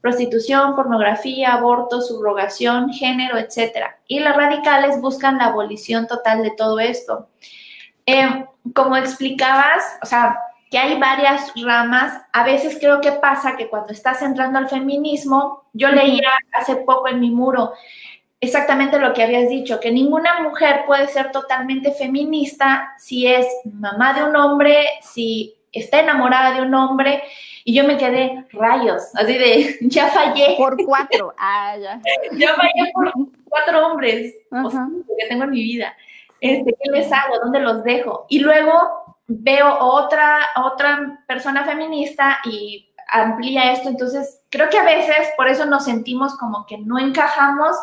[0.00, 3.86] Prostitución, pornografía, aborto, subrogación, género, etc.
[4.06, 7.28] Y los radicales buscan la abolición total de todo esto.
[8.06, 10.38] Eh, como explicabas, o sea,
[10.70, 12.22] que hay varias ramas.
[12.32, 17.08] A veces creo que pasa que cuando estás entrando al feminismo, yo leía hace poco
[17.08, 17.72] en mi muro
[18.40, 24.14] exactamente lo que habías dicho, que ninguna mujer puede ser totalmente feminista si es mamá
[24.14, 27.22] de un hombre, si está enamorada de un hombre.
[27.64, 30.54] Y yo me quedé rayos, así de, ya fallé.
[30.56, 32.00] Por cuatro, ah, ya.
[32.32, 33.12] ya fallé por
[33.48, 35.94] cuatro hombres que tengo en mi vida.
[36.40, 37.38] Este, ¿Qué les hago?
[37.42, 38.26] ¿Dónde los dejo?
[38.28, 43.88] Y luego veo otra, otra persona feminista y amplía esto.
[43.88, 47.76] Entonces, creo que a veces por eso nos sentimos como que no encajamos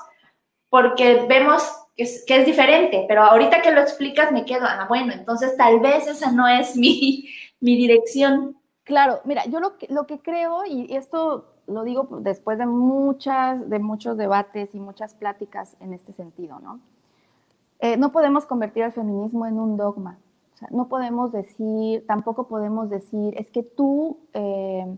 [0.70, 1.64] porque vemos
[1.96, 5.56] que es, que es diferente, pero ahorita que lo explicas me quedo, ah, bueno, entonces
[5.56, 7.30] tal vez esa no es mi,
[7.60, 8.58] mi dirección.
[8.84, 13.68] Claro, mira, yo lo que, lo que creo, y esto lo digo después de muchas,
[13.70, 16.80] de muchos debates y muchas pláticas en este sentido, ¿no?
[17.80, 20.18] eh, no podemos convertir al feminismo en un dogma.
[20.54, 24.98] O sea, no podemos decir, tampoco podemos decir, es que tú, eh,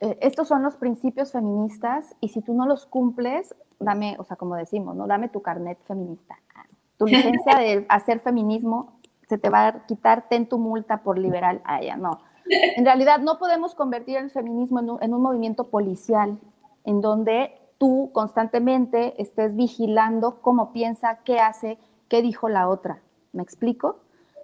[0.00, 4.36] eh, estos son los principios feministas y si tú no los cumples, dame, o sea,
[4.36, 5.06] como decimos, ¿no?
[5.06, 6.38] Dame tu carnet feminista.
[6.98, 8.99] Tu licencia de hacer feminismo
[9.30, 11.60] se te va a quitar, ten tu multa por liberal.
[11.64, 12.18] Ah, ya, no.
[12.46, 16.36] En realidad no podemos convertir el feminismo en un, en un movimiento policial
[16.84, 21.78] en donde tú constantemente estés vigilando cómo piensa, qué hace,
[22.08, 23.02] qué dijo la otra.
[23.32, 24.00] ¿Me explico?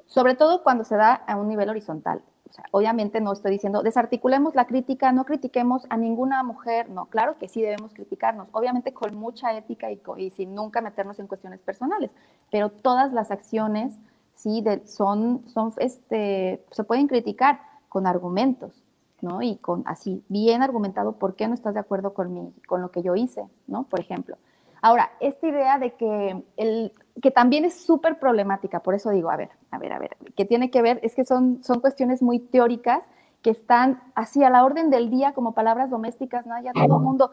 [0.06, 2.22] Sobre todo cuando se da a un nivel horizontal.
[2.48, 6.90] O sea, obviamente no estoy diciendo desarticulemos la crítica, no critiquemos a ninguna mujer.
[6.90, 11.18] No, claro que sí debemos criticarnos, obviamente con mucha ética y, y sin nunca meternos
[11.18, 12.12] en cuestiones personales,
[12.52, 13.98] pero todas las acciones
[14.36, 18.82] sí de, son, son este, se pueden criticar con argumentos.
[19.22, 19.42] ¿no?
[19.42, 22.90] Y con así, bien argumentado por qué no estás de acuerdo con, mi, con lo
[22.90, 23.84] que yo hice, ¿no?
[23.84, 24.36] Por ejemplo.
[24.82, 29.36] Ahora, esta idea de que, el, que también es súper problemática, por eso digo, a
[29.36, 32.38] ver, a ver, a ver, que tiene que ver, es que son, son cuestiones muy
[32.38, 33.02] teóricas
[33.42, 36.60] que están así a la orden del día como palabras domésticas, ¿no?
[36.62, 37.30] Ya todo el mundo,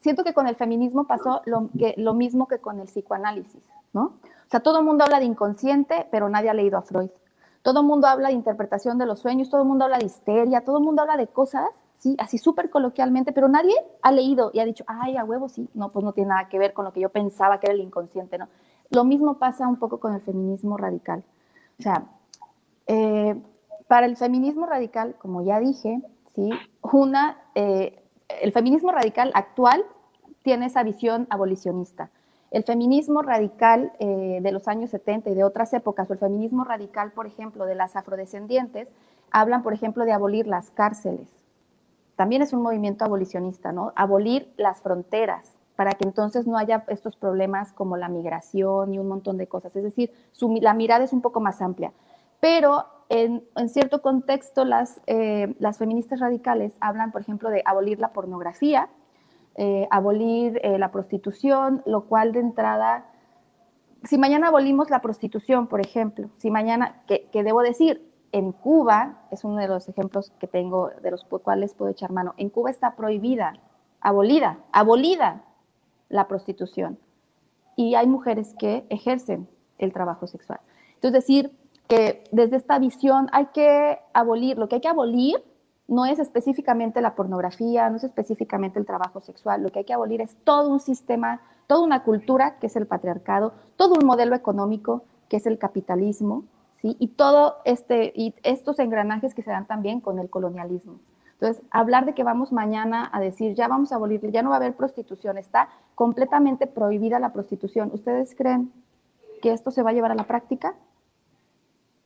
[0.00, 3.62] siento que con el feminismo pasó lo, que, lo mismo que con el psicoanálisis,
[3.92, 4.02] ¿no?
[4.02, 7.10] O sea, todo el mundo habla de inconsciente, pero nadie ha leído a Freud.
[7.62, 10.62] Todo el mundo habla de interpretación de los sueños, todo el mundo habla de histeria,
[10.62, 11.68] todo el mundo habla de cosas,
[11.98, 15.68] sí, así súper coloquialmente, pero nadie ha leído y ha dicho, ay, a huevo, sí,
[15.74, 17.80] no, pues no tiene nada que ver con lo que yo pensaba que era el
[17.80, 18.48] inconsciente, ¿no?
[18.90, 21.22] Lo mismo pasa un poco con el feminismo radical.
[21.78, 22.04] O sea,
[22.86, 23.38] eh,
[23.86, 26.00] para el feminismo radical, como ya dije,
[26.34, 28.02] sí, una, eh,
[28.40, 29.84] el feminismo radical actual
[30.42, 32.10] tiene esa visión abolicionista.
[32.50, 36.64] El feminismo radical eh, de los años 70 y de otras épocas, o el feminismo
[36.64, 38.88] radical, por ejemplo, de las afrodescendientes,
[39.30, 41.28] hablan, por ejemplo, de abolir las cárceles.
[42.16, 43.92] También es un movimiento abolicionista, ¿no?
[43.94, 49.06] Abolir las fronteras para que entonces no haya estos problemas como la migración y un
[49.06, 49.76] montón de cosas.
[49.76, 50.10] Es decir,
[50.60, 51.92] la mirada es un poco más amplia.
[52.40, 54.64] Pero en, cierto contexto,
[55.06, 58.88] eh, las feministas radicales hablan, por ejemplo, de abolir la pornografía,
[59.60, 63.06] eh, abolir eh, la prostitución, lo cual de entrada,
[64.04, 69.42] si mañana abolimos la prostitución, por ejemplo, si mañana, que, debo decir, en Cuba, es
[69.42, 72.94] uno de los ejemplos que tengo, de los cuales puedo echar mano, en Cuba está
[72.94, 73.54] prohibida,
[74.00, 75.42] abolida, abolida
[76.08, 76.96] la prostitución.
[77.74, 79.48] Y hay mujeres que ejercen
[79.78, 80.60] el trabajo sexual.
[80.94, 81.52] Entonces, decir
[81.88, 85.42] que desde esta visión hay que abolir, lo que hay que abolir
[85.88, 89.94] no es específicamente la pornografía, no es específicamente el trabajo sexual, lo que hay que
[89.94, 94.36] abolir es todo un sistema, toda una cultura que es el patriarcado, todo un modelo
[94.36, 96.44] económico que es el capitalismo,
[96.80, 96.96] ¿sí?
[96.98, 101.00] Y todo este y estos engranajes que se dan también con el colonialismo.
[101.32, 104.56] Entonces, hablar de que vamos mañana a decir, ya vamos a abolir, ya no va
[104.56, 107.90] a haber prostitución, está completamente prohibida la prostitución.
[107.92, 108.72] ¿Ustedes creen
[109.40, 110.74] que esto se va a llevar a la práctica?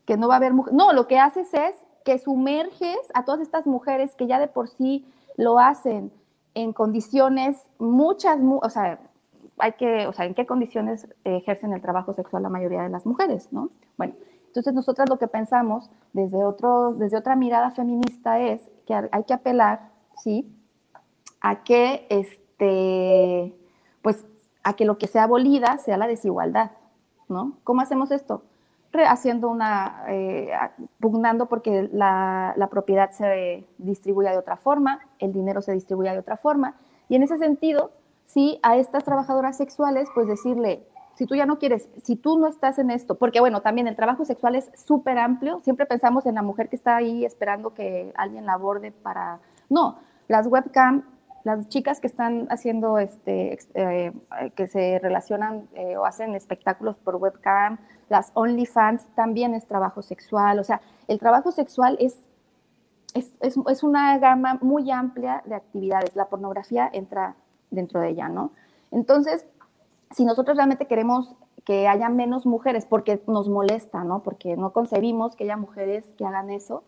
[0.04, 1.74] Que no va a haber No, lo que haces es
[2.04, 5.04] que sumerges a todas estas mujeres que ya de por sí
[5.36, 6.12] lo hacen
[6.54, 9.00] en condiciones, muchas, o sea,
[9.58, 13.06] hay que, o sea, en qué condiciones ejercen el trabajo sexual la mayoría de las
[13.06, 13.70] mujeres, ¿no?
[13.96, 14.14] Bueno,
[14.46, 19.32] entonces nosotras lo que pensamos desde, otro, desde otra mirada feminista es que hay que
[19.32, 20.54] apelar, ¿sí?
[21.40, 23.56] A que, este,
[24.02, 24.26] pues,
[24.62, 26.72] a que lo que sea abolida sea la desigualdad,
[27.28, 27.58] ¿no?
[27.64, 28.42] ¿Cómo hacemos esto?
[29.06, 30.50] Haciendo una, eh,
[31.00, 36.18] pugnando porque la, la, propiedad se distribuya de otra forma, el dinero se distribuya de
[36.18, 36.74] otra forma.
[37.08, 37.90] Y en ese sentido,
[38.26, 42.46] sí, a estas trabajadoras sexuales, pues decirle, si tú ya no quieres, si tú no
[42.46, 46.34] estás en esto, porque bueno, también el trabajo sexual es súper amplio, siempre pensamos en
[46.34, 49.40] la mujer que está ahí esperando que alguien la aborde para...
[49.68, 51.04] No, las webcam
[51.44, 54.12] las chicas que están haciendo, este, eh,
[54.54, 57.78] que se relacionan eh, o hacen espectáculos por webcam,
[58.08, 60.58] las OnlyFans, también es trabajo sexual.
[60.58, 62.18] O sea, el trabajo sexual es,
[63.14, 66.14] es, es, una gama muy amplia de actividades.
[66.14, 67.34] La pornografía entra
[67.70, 68.52] dentro de ella, ¿no?
[68.90, 69.46] Entonces,
[70.10, 71.34] si nosotros realmente queremos
[71.64, 74.22] que haya menos mujeres, porque nos molesta, ¿no?
[74.22, 76.84] Porque no concebimos que haya mujeres que hagan eso,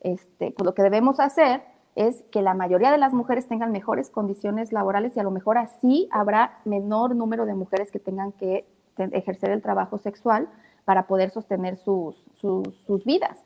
[0.00, 1.62] este, pues lo que debemos hacer
[1.94, 5.58] es que la mayoría de las mujeres tengan mejores condiciones laborales y a lo mejor
[5.58, 8.66] así habrá menor número de mujeres que tengan que
[8.96, 10.48] ejercer el trabajo sexual
[10.84, 13.38] para poder sostener sus, sus, vidas.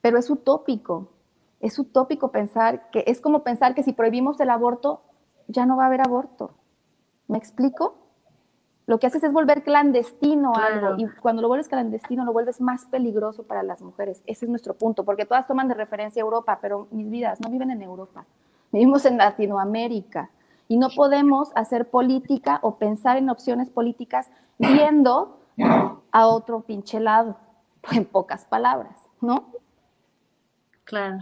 [0.00, 1.08] Pero es utópico,
[1.60, 5.02] es utópico pensar que es como pensar que si prohibimos el aborto,
[5.48, 6.52] ya no va a haber aborto.
[7.28, 7.99] ¿Me explico?
[8.90, 12.86] Lo que haces es volver clandestino algo y cuando lo vuelves clandestino lo vuelves más
[12.86, 14.20] peligroso para las mujeres.
[14.26, 17.70] Ese es nuestro punto, porque todas toman de referencia Europa, pero mis vidas no viven
[17.70, 18.24] en Europa,
[18.72, 20.30] vivimos en Latinoamérica
[20.66, 24.28] y no podemos hacer política o pensar en opciones políticas
[24.58, 25.38] viendo
[26.10, 27.36] a otro pinche lado,
[27.92, 29.52] en pocas palabras, ¿no?
[30.82, 31.18] Claro.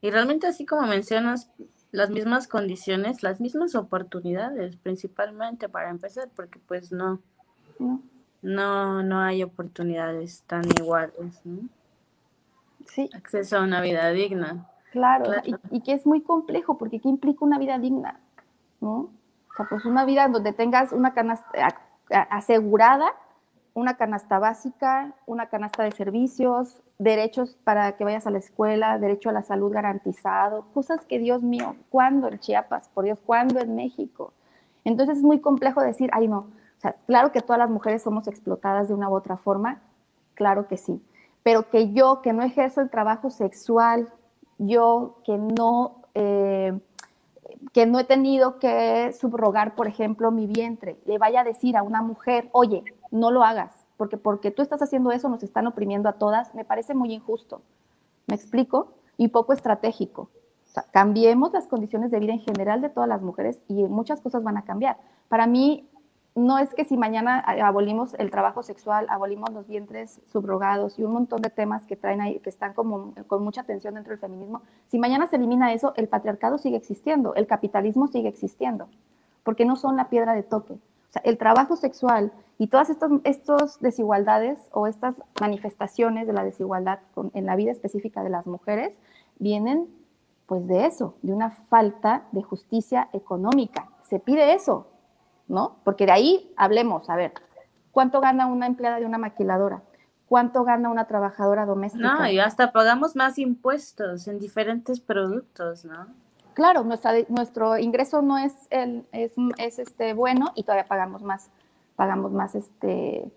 [0.00, 1.50] Y realmente así como mencionas,
[1.92, 7.20] las mismas condiciones, las mismas oportunidades, principalmente para empezar, porque pues no,
[8.40, 11.68] no, no, hay oportunidades tan iguales, ¿no?
[12.86, 13.08] Sí.
[13.14, 14.68] Acceso a una vida digna.
[14.90, 15.32] Claro,
[15.70, 18.18] Y, que es muy complejo, porque ¿qué implica una vida digna?
[18.80, 19.10] ¿No?
[19.50, 21.46] O sea, pues una vida donde tengas una canasta
[22.10, 23.14] asegurada,
[23.74, 29.28] una canasta básica, una canasta de servicios, derechos para que vayas a la escuela, derecho
[29.28, 32.88] a la salud garantizado, cosas que Dios mío, ¿cuándo en Chiapas?
[32.88, 34.32] Por Dios, ¿cuándo en México?
[34.84, 38.26] Entonces es muy complejo decir, ay no, o sea, claro que todas las mujeres somos
[38.28, 39.80] explotadas de una u otra forma,
[40.34, 41.02] claro que sí,
[41.42, 44.08] pero que yo, que no ejerzo el trabajo sexual,
[44.58, 46.78] yo que no, eh,
[47.72, 51.82] que no he tenido que subrogar, por ejemplo, mi vientre, le vaya a decir a
[51.82, 56.08] una mujer, oye, no lo hagas, porque porque tú estás haciendo eso nos están oprimiendo
[56.08, 57.62] a todas, me parece muy injusto.
[58.26, 58.94] ¿Me explico?
[59.16, 60.28] Y poco estratégico.
[60.90, 64.56] Cambiemos las condiciones de vida en general de todas las mujeres y muchas cosas van
[64.56, 64.96] a cambiar.
[65.28, 65.88] Para mí,
[66.34, 71.12] no es que si mañana abolimos el trabajo sexual, abolimos los vientres subrogados y un
[71.12, 74.62] montón de temas que traen ahí, que están como con mucha atención dentro del feminismo,
[74.88, 78.88] si mañana se elimina eso, el patriarcado sigue existiendo, el capitalismo sigue existiendo,
[79.44, 80.76] porque no son la piedra de toque.
[81.12, 82.88] Sea, el trabajo sexual y todas
[83.24, 87.00] estas desigualdades o estas manifestaciones de la desigualdad
[87.34, 88.92] en la vida específica de las mujeres
[89.38, 89.88] vienen
[90.46, 93.88] pues de eso, de una falta de justicia económica.
[94.04, 94.86] Se pide eso,
[95.48, 95.76] ¿no?
[95.84, 97.32] Porque de ahí hablemos, a ver,
[97.90, 99.82] ¿cuánto gana una empleada de una maquiladora?
[100.26, 102.14] ¿Cuánto gana una trabajadora doméstica?
[102.14, 106.06] No, y hasta pagamos más impuestos en diferentes productos, ¿no?
[106.54, 108.54] Claro, nuestro ingreso no es,
[109.58, 113.30] este, bueno y todavía pagamos más, este, eh,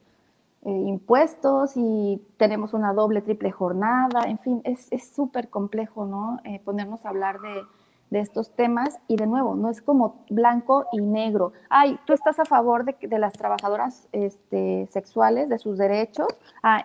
[0.63, 6.39] impuestos y tenemos una doble, triple jornada, en fin, es súper complejo, ¿no?
[6.43, 7.63] Eh, ponernos a hablar de,
[8.11, 11.51] estos temas y de nuevo, no es como blanco y negro.
[11.69, 16.27] Ay, tú estás a favor de, de las trabajadoras este, sexuales, de sus derechos,
[16.63, 16.81] ah,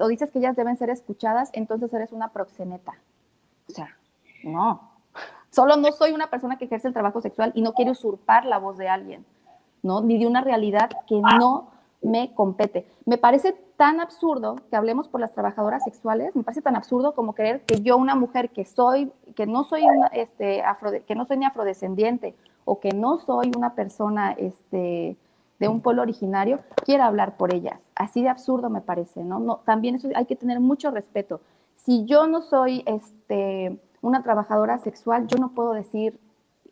[0.00, 2.94] o dices que ellas deben ser escuchadas, entonces eres una proxeneta.
[3.68, 3.94] O sea,
[4.44, 4.91] no.
[5.52, 8.58] Solo no soy una persona que ejerce el trabajo sexual y no quiero usurpar la
[8.58, 9.26] voz de alguien,
[9.82, 10.00] ¿no?
[10.00, 11.68] Ni de una realidad que no
[12.00, 12.86] me compete.
[13.04, 17.34] Me parece tan absurdo que hablemos por las trabajadoras sexuales, me parece tan absurdo como
[17.34, 19.82] creer que yo, una mujer que soy, que no soy
[20.12, 22.34] este, afro, que no soy ni afrodescendiente
[22.64, 25.18] o que no soy una persona este,
[25.58, 27.78] de un pueblo originario, quiera hablar por ellas.
[27.94, 29.38] Así de absurdo me parece, ¿no?
[29.38, 31.42] no también eso hay que tener mucho respeto.
[31.76, 36.20] Si yo no soy este, una trabajadora sexual, yo no puedo decir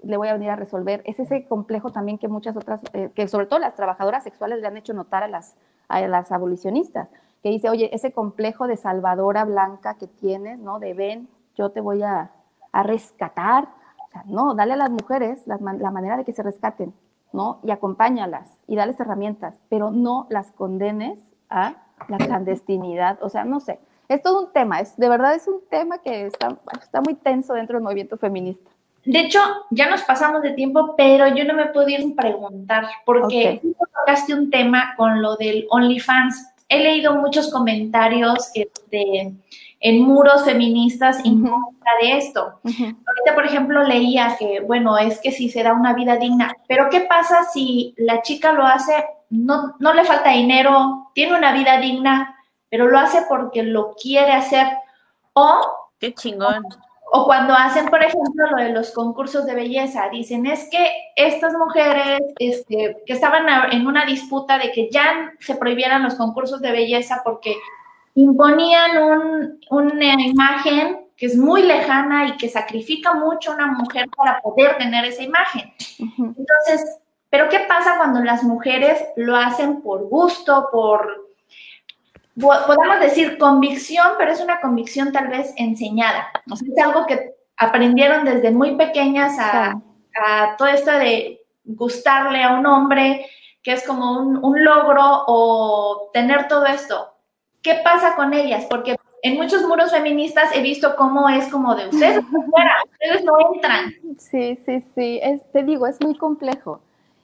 [0.02, 1.02] le voy a venir a resolver.
[1.04, 4.66] Es ese complejo también que muchas otras, eh, que sobre todo las trabajadoras sexuales le
[4.66, 5.56] han hecho notar a las,
[5.88, 7.08] a las abolicionistas,
[7.42, 10.78] que dice, oye, ese complejo de salvadora blanca que tienes, ¿no?
[10.78, 12.30] De ven, yo te voy a,
[12.72, 13.68] a rescatar.
[14.06, 16.92] O sea, no, dale a las mujeres la, la manera de que se rescaten,
[17.32, 17.60] ¿no?
[17.62, 21.18] Y acompáñalas y dales herramientas, pero no las condenes
[21.48, 21.74] a
[22.08, 23.22] la clandestinidad.
[23.22, 23.80] O sea, no sé.
[24.10, 27.54] Es todo un tema, es, de verdad es un tema que está, está muy tenso
[27.54, 28.68] dentro del movimiento feminista.
[29.04, 29.38] De hecho,
[29.70, 34.34] ya nos pasamos de tiempo, pero yo no me puedo ir preguntar, porque tú tocaste
[34.34, 36.44] un tema con lo del OnlyFans.
[36.68, 39.32] He leído muchos comentarios este,
[39.78, 42.58] en muros feministas en contra de esto.
[42.64, 46.90] Ahorita, por ejemplo, leía que, bueno, es que si se da una vida digna, pero
[46.90, 48.92] ¿qué pasa si la chica lo hace,
[49.30, 52.36] no, no le falta dinero, tiene una vida digna,
[52.70, 54.66] pero lo hace porque lo quiere hacer?
[55.34, 55.60] O...
[55.98, 56.64] Qué chingón
[57.12, 61.52] o cuando hacen, por ejemplo, lo de los concursos de belleza, dicen, es que estas
[61.54, 66.70] mujeres este, que estaban en una disputa de que ya se prohibieran los concursos de
[66.70, 67.56] belleza porque
[68.14, 74.40] imponían una imagen que es muy lejana y que sacrifica mucho a una mujer para
[74.40, 75.72] poder tener esa imagen.
[75.98, 81.29] Entonces, pero ¿qué pasa cuando las mujeres lo hacen por gusto, por
[82.38, 86.28] podemos decir convicción, pero es una convicción tal vez enseñada.
[86.50, 89.80] O sea, es algo que aprendieron desde muy pequeñas a,
[90.58, 93.26] todo esto de gustarle a un hombre,
[93.62, 97.14] que es como un, logro o tener todo esto.
[97.62, 98.66] ¿Qué pasa con ellas?
[98.68, 103.32] Porque en muchos muros feministas he visto cómo es como de ustedes fuera, ustedes no
[103.54, 103.94] entran.
[104.18, 105.20] Sí, sí, sí,
[105.52, 106.80] te digo, es muy complejo.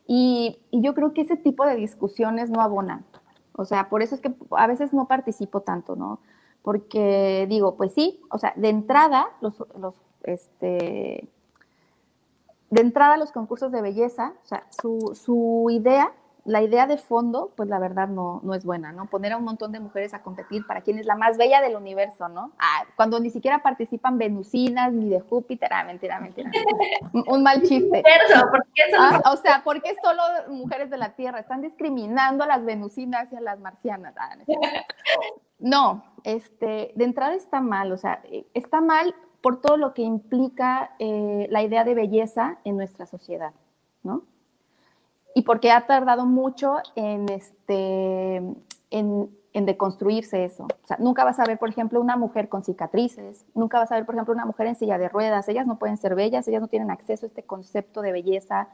[0.07, 3.05] Y, y, yo creo que ese tipo de discusiones no abonan.
[3.57, 6.21] O sea, por eso es que a veces no participo tanto, ¿no?
[6.63, 9.55] Porque digo, pues sí, o sea, de entrada, los,
[10.25, 11.29] este,
[12.71, 16.13] de entrada los concursos de belleza, o sea, su, idea
[16.47, 19.07] la idea de fondo, pues la verdad no, no es buena, ¿no?
[19.07, 21.75] Poner a un montón de mujeres a competir para quién es la más bella del
[21.75, 22.53] universo, ¿no?
[22.59, 26.51] Ah, cuando ni siquiera participan venusinas ni de Júpiter, ah, mentira, mentira.
[27.13, 28.03] un, un mal chiste.
[28.51, 31.41] ¿por qué Ah, o sea, ¿por qué solo mujeres de la Tierra?
[31.41, 34.15] Están discriminando a las venusinas y a las marcianas.
[34.17, 34.37] Ah.
[35.59, 40.03] No, este, de entrada está mal, o sea, eh, está mal por todo lo que
[40.03, 43.53] implica eh, la idea de belleza en nuestra sociedad,
[44.03, 44.23] ¿no?
[45.37, 48.37] Y porque ha tardado mucho en, este,
[48.91, 50.65] en, deconstruirse eso.
[50.65, 53.97] O sea, nunca vas a ver, por ejemplo, una mujer con cicatrices, nunca vas a
[53.97, 55.47] ver, por ejemplo, una mujer en silla de ruedas.
[55.51, 58.71] Ellas no pueden ser bellas, ellas no tienen acceso a este concepto de belleza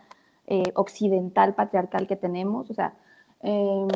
[0.47, 2.71] eh, occidental, patriarcal que tenemos.
[2.71, 2.95] O sea,
[3.41, 3.89] eh,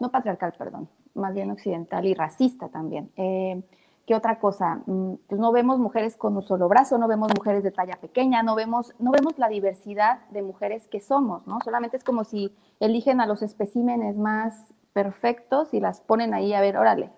[0.00, 3.12] no patriarcal, perdón, más bien occidental y racista también.
[3.14, 3.62] Eh,
[4.06, 4.82] ¿Qué otra cosa?
[4.86, 8.42] Mm, Pues no vemos mujeres con un solo brazo, no vemos mujeres de talla pequeña,
[8.42, 11.58] no vemos, no vemos la diversidad de mujeres que somos, ¿no?
[11.64, 16.60] Solamente es como si eligen a los especímenes más perfectos y las ponen ahí a
[16.60, 17.10] ver, órale,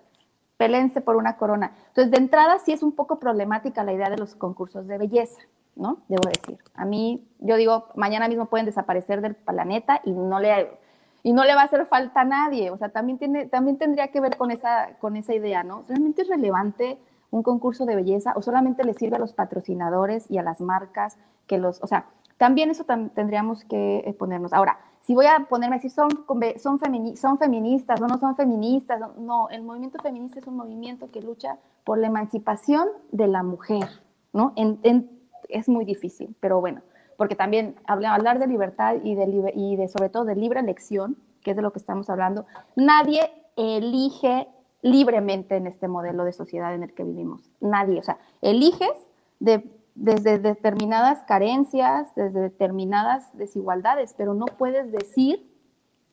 [0.56, 1.72] pelense por una corona.
[1.88, 5.40] Entonces, de entrada sí es un poco problemática la idea de los concursos de belleza,
[5.74, 5.98] ¿no?
[6.08, 6.58] Debo decir.
[6.74, 10.78] A mí, yo digo, mañana mismo pueden desaparecer del planeta y no le,
[11.26, 12.70] y no le va a hacer falta a nadie.
[12.70, 15.82] O sea, también, tiene, también tendría que ver con esa, con esa idea, ¿no?
[15.88, 16.98] ¿Realmente es relevante
[17.32, 21.18] un concurso de belleza o solamente le sirve a los patrocinadores y a las marcas
[21.48, 22.06] que los, o sea,
[22.38, 22.84] también eso
[23.14, 24.52] tendríamos que eh, ponernos.
[24.52, 26.10] Ahora, si voy a ponerme a decir, son,
[26.58, 30.54] son, femini- son feministas o no son feministas, no, no, el movimiento feminista es un
[30.56, 33.88] movimiento que lucha por la emancipación de la mujer,
[34.32, 34.52] ¿no?
[34.54, 35.10] En- en-
[35.48, 36.82] es muy difícil, pero bueno,
[37.16, 41.16] porque también habla- hablar de libertad y de, y de sobre todo de libre elección,
[41.42, 44.48] que es de lo que estamos hablando, nadie elige
[44.82, 47.50] libremente en este modelo de sociedad en el que vivimos.
[47.60, 48.92] Nadie, o sea, eliges
[49.40, 49.64] de-
[49.94, 55.50] desde determinadas carencias, desde determinadas desigualdades, pero no puedes decir,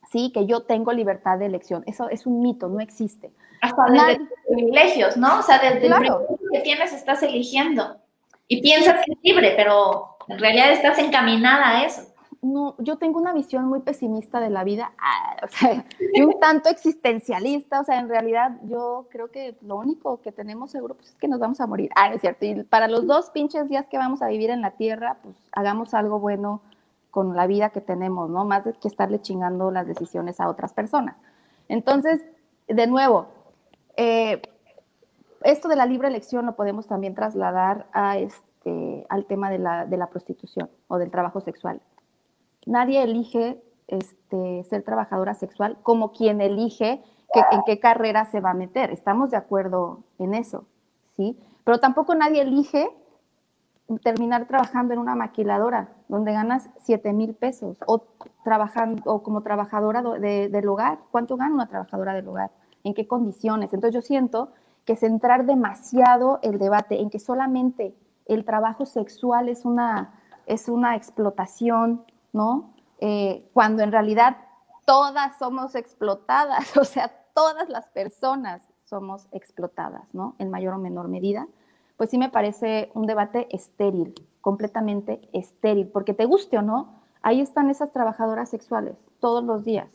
[0.09, 1.84] sí, que yo tengo libertad de elección.
[1.85, 3.31] Eso es un mito, no existe.
[3.61, 5.39] Hasta desde Nadie- los privilegios, ¿no?
[5.39, 6.03] O sea, desde Claro.
[6.03, 7.97] el privilegio que tienes estás eligiendo.
[8.47, 12.01] Y piensas que es libre, pero en realidad estás encaminada a eso.
[12.41, 14.91] no, yo tengo una visión muy pesimista de la vida,
[15.43, 20.21] o sea, y un tanto existencialista, o sea, en realidad yo creo que lo único
[20.21, 21.89] que tenemos seguro pues, es que nos vamos a morir.
[21.95, 24.71] Ah, es cierto, y para los dos pinches días que vamos a vivir en la
[24.71, 26.61] tierra, pues hagamos algo bueno
[27.11, 28.43] con la vida que tenemos, ¿no?
[28.43, 31.15] Más que estarle chingando las decisiones a otras personas.
[31.69, 32.25] Entonces,
[32.67, 33.27] de nuevo,
[33.97, 34.41] eh,
[35.43, 38.52] esto de la libre elección lo podemos también trasladar a este,
[39.10, 41.81] al tema de la, prostitución o del trabajo sexual.
[42.65, 47.02] Nadie elige este, ser trabajadora sexual como quien elige
[47.52, 48.91] en qué carrera se va a meter.
[48.91, 50.65] Estamos de acuerdo en eso,
[51.18, 51.38] ¿sí?
[51.64, 52.90] Pero tampoco nadie elige
[54.02, 58.03] terminar trabajando en una maquiladora donde ganas 7 mil pesos o,
[58.44, 60.99] trabajando, o como trabajadora do- de- del hogar.
[61.11, 62.52] ¿Cuánto gana una trabajadora del hogar?
[62.84, 63.73] ¿En qué condiciones?
[63.73, 64.49] Entonces yo siento
[64.85, 67.94] que centrar demasiado el debate en que solamente
[68.25, 72.73] el trabajo sexual es una, es una explotación, ¿no?
[72.99, 74.37] Eh, cuando en realidad
[74.85, 80.35] todas somos explotadas, o sea, todas las personas somos explotadas, ¿no?
[80.39, 81.47] En mayor o menor medida,
[81.97, 87.41] pues sí me parece un debate estéril, completamente estéril, porque te guste o no, ahí
[87.41, 89.89] están esas trabajadoras sexuales todos los días,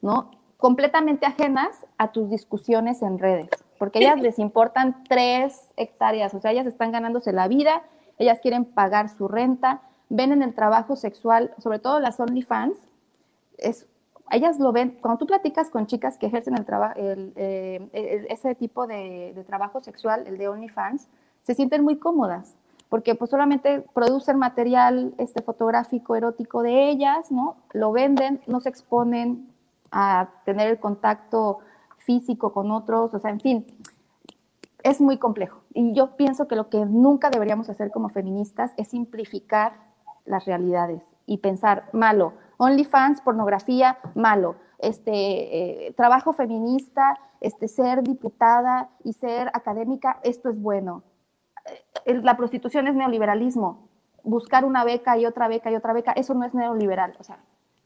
[0.00, 0.30] ¿no?
[0.56, 3.50] Completamente ajenas a tus discusiones en redes,
[3.80, 7.82] porque ellas les importan tres hectáreas, o sea, ellas están ganándose la vida,
[8.18, 9.80] ellas quieren pagar su renta,
[10.10, 12.76] ven en el trabajo sexual, sobre todo las OnlyFans,
[13.56, 13.88] es,
[14.30, 19.32] ellas lo ven, cuando tú platicas con chicas que ejercen el trabajo, ese tipo de,
[19.34, 21.08] de trabajo sexual, el de OnlyFans,
[21.44, 22.56] se sienten muy cómodas,
[22.90, 27.56] porque pues solamente producen material este, fotográfico erótico de ellas, ¿no?
[27.72, 29.48] Lo venden, no se exponen
[29.90, 31.60] a tener el contacto
[32.00, 33.66] físico con otros, o sea, en fin,
[34.82, 35.60] es muy complejo.
[35.74, 39.74] Y yo pienso que lo que nunca deberíamos hacer como feministas es simplificar
[40.24, 48.90] las realidades y pensar, malo, OnlyFans, pornografía, malo, este, eh, trabajo feminista, este, ser diputada
[49.04, 51.02] y ser académica, esto es bueno.
[52.04, 53.88] Eh, La prostitución es neoliberalismo.
[54.22, 57.16] Buscar una beca y otra beca y otra beca, eso no es neoliberal.
[57.18, 57.38] O sea,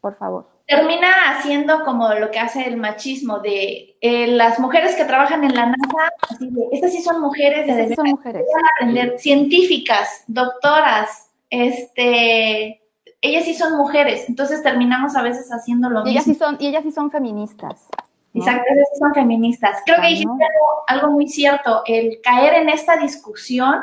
[0.05, 0.47] por favor.
[0.67, 5.55] Termina haciendo como lo que hace el machismo de eh, las mujeres que trabajan en
[5.55, 8.45] la NASA, así de, estas sí son mujeres de sí son mujeres.
[8.53, 12.83] van a aprender, científicas, doctoras, este,
[13.23, 16.35] ellas sí son mujeres, entonces terminamos a veces haciendo lo Y ellas, mismo.
[16.35, 17.89] sí son, y ellas sí son feministas.
[18.35, 18.43] ¿no?
[18.43, 19.81] Exacto, ellas sí son feministas.
[19.87, 23.81] Creo que dijiste algo, algo muy cierto, el caer en esta discusión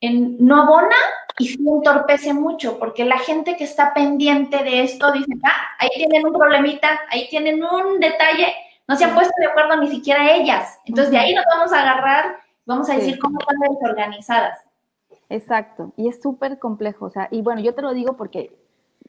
[0.00, 0.96] en, no abona
[1.38, 5.88] y sí entorpece mucho, porque la gente que está pendiente de esto dice, ah, ahí
[5.96, 8.52] tienen un problemita, ahí tienen un detalle,
[8.86, 10.78] no se han puesto de acuerdo ni siquiera ellas.
[10.84, 12.36] Entonces de ahí nos vamos a agarrar,
[12.66, 14.58] vamos a decir cómo están desorganizadas.
[15.28, 18.56] Exacto, y es súper complejo, o sea, y bueno, yo te lo digo porque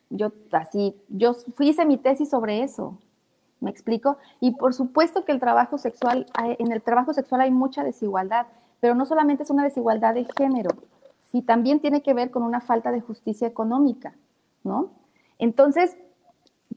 [0.10, 2.98] yo así, yo hice mi tesis sobre eso,
[3.60, 4.18] ¿me explico?
[4.40, 8.48] Y por supuesto que el trabajo sexual, en el trabajo sexual hay mucha desigualdad,
[8.80, 10.72] pero no solamente es una desigualdad de género,
[11.36, 14.16] sí también tiene que ver con una falta de justicia económica,
[14.64, 14.92] ¿no?
[15.38, 15.98] Entonces,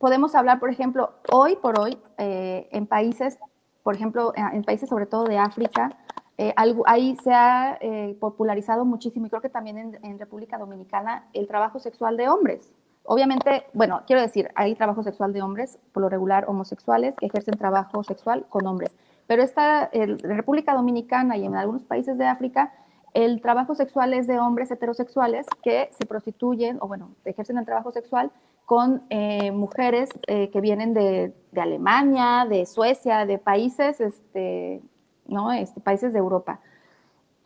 [0.01, 3.39] podemos hablar, por ejemplo, hoy por hoy, eh, en países,
[3.85, 5.97] por ejemplo, en países sobre todo de África,
[6.39, 6.52] eh,
[6.86, 11.78] ahí se ha eh, popularizado muchísimo, y creo que también en, República Dominicana, el trabajo
[11.78, 12.72] sexual de hombres.
[13.05, 17.56] Obviamente, bueno, quiero decir, hay trabajo sexual de hombres, por lo regular homosexuales, que ejercen
[17.56, 18.90] trabajo sexual con hombres.
[19.28, 22.72] Pero esta, en República Dominicana y en algunos países de África,
[23.14, 27.93] el trabajo sexual es de hombres heterosexuales que se prostituyen o, bueno, ejercen el trabajo
[27.93, 28.30] sexual
[28.66, 34.82] con eh, mujeres que vienen de, de, Alemania, de Suecia, de países este,
[35.28, 35.52] ¿no?
[35.52, 36.60] Este, países de Europa.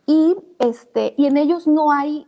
[0.05, 2.25] Y, este, y en ellos no hay,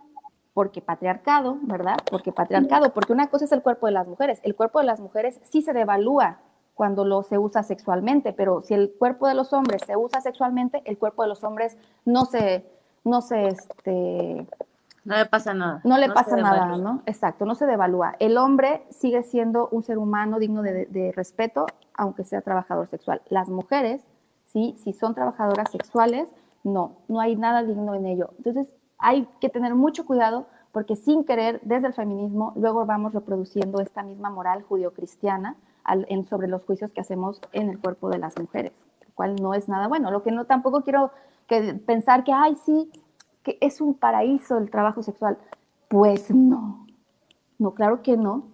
[0.53, 1.97] porque patriarcado, ¿verdad?
[2.09, 4.39] Porque patriarcado, porque una cosa es el cuerpo de las mujeres.
[4.43, 6.39] El cuerpo de las mujeres sí se devalúa
[6.75, 10.81] cuando lo se usa sexualmente, pero si el cuerpo de los hombres se usa sexualmente,
[10.85, 12.65] el cuerpo de los hombres no se,
[13.05, 14.45] no se, este,
[15.05, 15.79] no le pasa nada.
[15.85, 17.01] No le pasa nada, ¿no?
[17.05, 18.15] Exacto, no se devalúa.
[18.19, 23.21] El hombre sigue siendo un ser humano digno de, de, respeto, aunque sea trabajador sexual.
[23.29, 24.01] Las mujeres
[24.77, 26.27] si son trabajadoras sexuales,
[26.63, 28.29] no, no hay nada digno en ello.
[28.37, 33.81] Entonces, hay que tener mucho cuidado porque sin querer, desde el feminismo, luego vamos reproduciendo
[33.81, 35.55] esta misma moral judio-cristiana
[36.27, 38.71] sobre los juicios que hacemos en el cuerpo de las mujeres,
[39.01, 40.09] lo cual no es nada bueno.
[40.09, 41.11] Lo que no tampoco quiero
[41.47, 42.91] que pensar que, ay, sí,
[43.43, 45.37] que es un paraíso el trabajo sexual.
[45.87, 46.87] Pues no,
[47.59, 48.47] no, claro que no.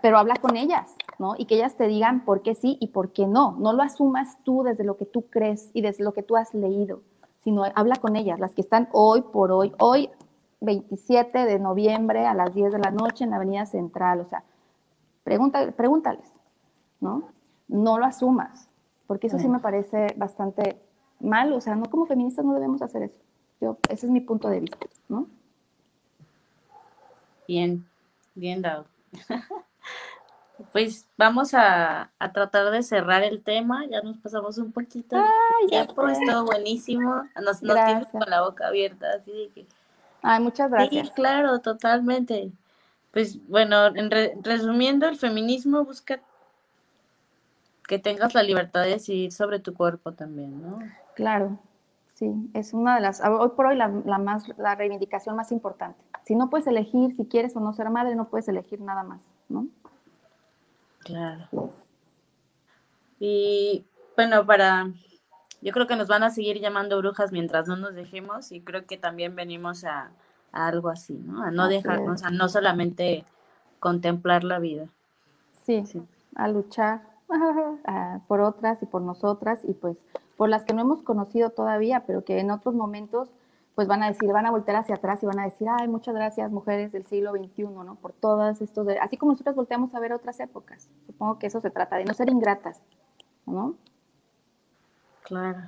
[0.00, 1.34] pero habla con ellas, ¿no?
[1.36, 3.52] Y que ellas te digan por qué sí y por qué no.
[3.58, 6.54] No lo asumas tú desde lo que tú crees y desde lo que tú has
[6.54, 7.02] leído,
[7.42, 10.10] sino habla con ellas, las que están hoy por hoy, hoy
[10.62, 14.44] 27 de noviembre a las 10 de la noche en la Avenida Central, o sea,
[15.22, 16.32] pregunta, pregúntales,
[17.00, 17.24] ¿no?
[17.68, 18.68] No lo asumas,
[19.06, 20.80] porque eso sí me parece bastante
[21.20, 23.18] mal, o sea, no como feministas no debemos hacer eso.
[23.60, 25.26] Yo, ese es mi punto de vista, ¿no?
[27.46, 27.86] Bien,
[28.34, 28.86] bien dado.
[30.72, 35.16] Pues vamos a, tratar de cerrar el tema, ya nos pasamos un poquito.
[35.16, 39.66] Ay, ya estuvo buenísimo, nos, nos tienes con la boca abierta, así de que...
[40.22, 41.08] Ay, muchas gracias.
[41.08, 42.52] Sí, claro, totalmente.
[43.10, 44.10] Pues bueno, en
[44.42, 46.20] resumiendo, el feminismo busca
[47.86, 50.78] que tengas la libertad de decidir sobre tu cuerpo también, ¿no?
[51.14, 51.58] Claro,
[52.14, 55.98] sí, es una de las, hoy por hoy la, la, más, la reivindicación más importante.
[56.24, 59.20] Si no puedes elegir si quieres o no ser madre, no puedes elegir nada más,
[59.48, 59.66] ¿no?
[61.00, 61.70] Claro.
[63.20, 63.84] Y
[64.16, 64.90] bueno, para,
[65.60, 68.86] yo creo que nos van a seguir llamando brujas mientras no nos dejemos y creo
[68.86, 70.10] que también venimos a,
[70.52, 71.42] algo así, ¿no?
[71.42, 73.24] A no dejarnos, a no solamente
[73.80, 74.86] contemplar la vida.
[75.64, 76.02] Sí, sí.
[76.36, 77.02] a luchar
[78.28, 79.96] por otras y por nosotras y pues
[80.36, 83.30] por las que no hemos conocido todavía, pero que en otros momentos
[83.74, 86.14] pues van a decir, van a voltear hacia atrás y van a decir, ay, muchas
[86.14, 87.96] gracias mujeres del siglo XXI, ¿no?
[87.96, 88.98] Por todas estos, de...
[88.98, 90.88] así como nosotros volteamos a ver otras épocas.
[91.06, 92.80] Supongo que eso se trata, de no ser ingratas,
[93.46, 93.74] ¿no?
[95.22, 95.58] Claro.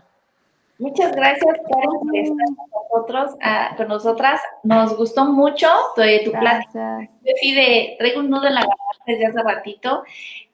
[0.78, 2.56] Muchas gracias por estar con
[2.92, 4.40] nosotros, ah, con nosotras.
[4.62, 7.08] Nos gustó mucho tu, tu plática.
[7.40, 10.04] Sí de, traigo un nudo en la garganta desde hace ratito.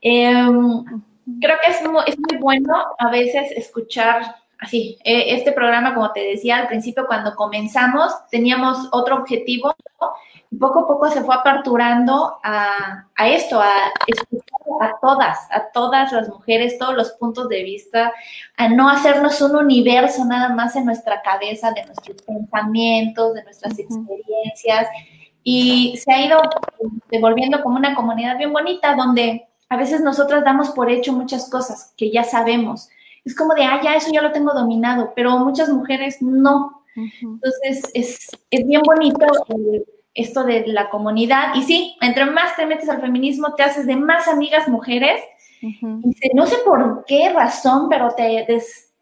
[0.01, 0.85] Em,
[1.40, 6.12] creo que es muy, es muy bueno a veces escuchar así, e, este programa, como
[6.12, 9.74] te decía al principio, cuando comenzamos, teníamos otro objetivo
[10.51, 13.73] y poco a poco se fue aperturando a, esto, a
[14.07, 18.12] escuchar a todas, a todas las mujeres, todos los puntos de vista,
[18.57, 23.78] a no hacernos un universo nada más en nuestra cabeza, de nuestros pensamientos, de nuestras
[23.78, 24.89] experiencias.
[25.43, 26.40] Y se ha ido
[27.11, 31.94] devolviendo como una comunidad bien bonita donde a veces nosotras damos por hecho muchas cosas
[31.97, 32.90] que ya sabemos,
[33.24, 36.82] es como de, ah, ya eso ya lo tengo dominado, pero muchas mujeres no.
[36.94, 39.82] Entonces, es, bien bonito eh,
[40.12, 41.55] esto de la comunidad.
[41.55, 45.23] Y sí, entre más te metes al feminismo, te haces de más amigas mujeres.
[46.35, 48.44] no sé por qué razón, pero te,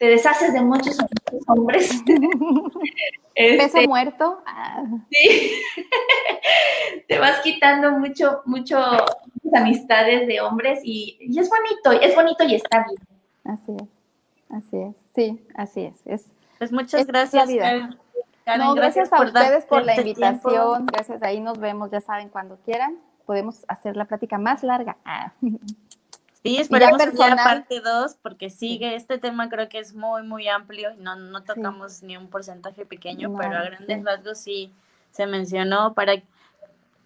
[0.00, 0.96] te deshaces de muchos
[1.46, 2.02] hombres.
[2.06, 2.72] Peso
[3.34, 4.42] este, muerto.
[4.46, 4.82] Ah.
[5.10, 5.60] Sí.
[7.08, 8.78] te vas quitando mucho, mucho
[9.52, 12.98] amistades de hombres y, y es bonito, es bonito y está bien.
[13.44, 13.88] Así es.
[14.56, 16.00] Así es, sí, así es.
[16.06, 16.26] es
[16.58, 17.48] pues muchas gracias.
[18.58, 20.86] no, gracias, a ustedes por la invitación.
[20.86, 22.98] Gracias, ahí nos vemos, ya saben, cuando quieran.
[23.26, 24.96] Podemos hacer la plática más larga.
[25.04, 25.32] Ah.
[26.42, 30.48] Sí, esperemos que sea parte 2, porque sigue, este tema creo que es muy, muy
[30.48, 34.72] amplio y no, no tocamos ni un porcentaje pequeño, pero a grandes rasgos sí
[35.10, 36.14] se mencionó para,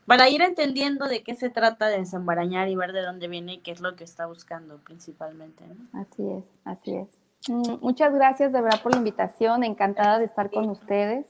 [0.06, 3.58] para ir entendiendo de qué se trata de desembarañar y ver de dónde viene y
[3.58, 5.64] qué es lo que está buscando principalmente.
[5.92, 7.08] Así es, así es.
[7.48, 11.26] Mm, muchas gracias de verdad por la invitación, encantada de estar con ustedes.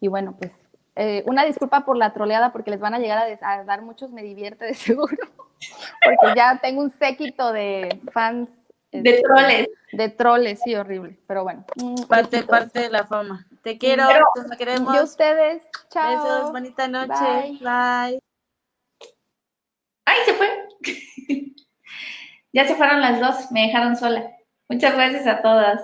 [0.00, 0.52] Y bueno, pues
[0.96, 4.22] eh, una disculpa por la troleada porque les van a llegar a, dar muchos me
[4.22, 5.16] divierte de seguro,
[6.04, 8.48] porque ya tengo un séquito de fans.
[8.90, 9.68] De este, troles.
[9.92, 11.64] De troles, sí, horrible, pero bueno.
[12.08, 13.46] Parte, parte de la fama.
[13.62, 14.06] Te quiero,
[14.50, 14.94] te queremos.
[14.94, 16.24] Y ustedes, chao.
[16.24, 17.58] Besos, bonita noche.
[17.60, 18.20] Bye.
[20.06, 20.48] Ay, se fue.
[22.52, 24.30] ya se fueron las dos, me dejaron sola.
[24.70, 25.82] Muchas gracias a todas.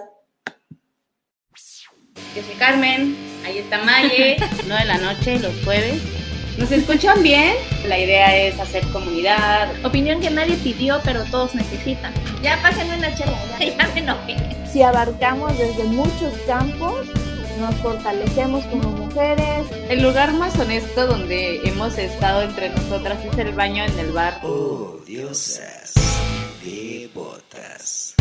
[2.34, 4.36] Yo soy Carmen, ahí está Maye,
[4.66, 6.13] 9 de la noche, los jueves.
[6.58, 7.56] ¿Nos escuchan bien?
[7.88, 9.68] La idea es hacer comunidad.
[9.84, 12.12] Opinión que nadie pidió, pero todos necesitan.
[12.42, 14.36] Ya pásenme una chela, ya, ya me enojé.
[14.72, 17.06] Si abarcamos desde muchos campos,
[17.58, 19.66] nos fortalecemos como mujeres.
[19.88, 24.40] El lugar más honesto donde hemos estado entre nosotras es el baño en el bar.
[24.44, 25.92] Oh, diosas,
[27.12, 28.14] botas.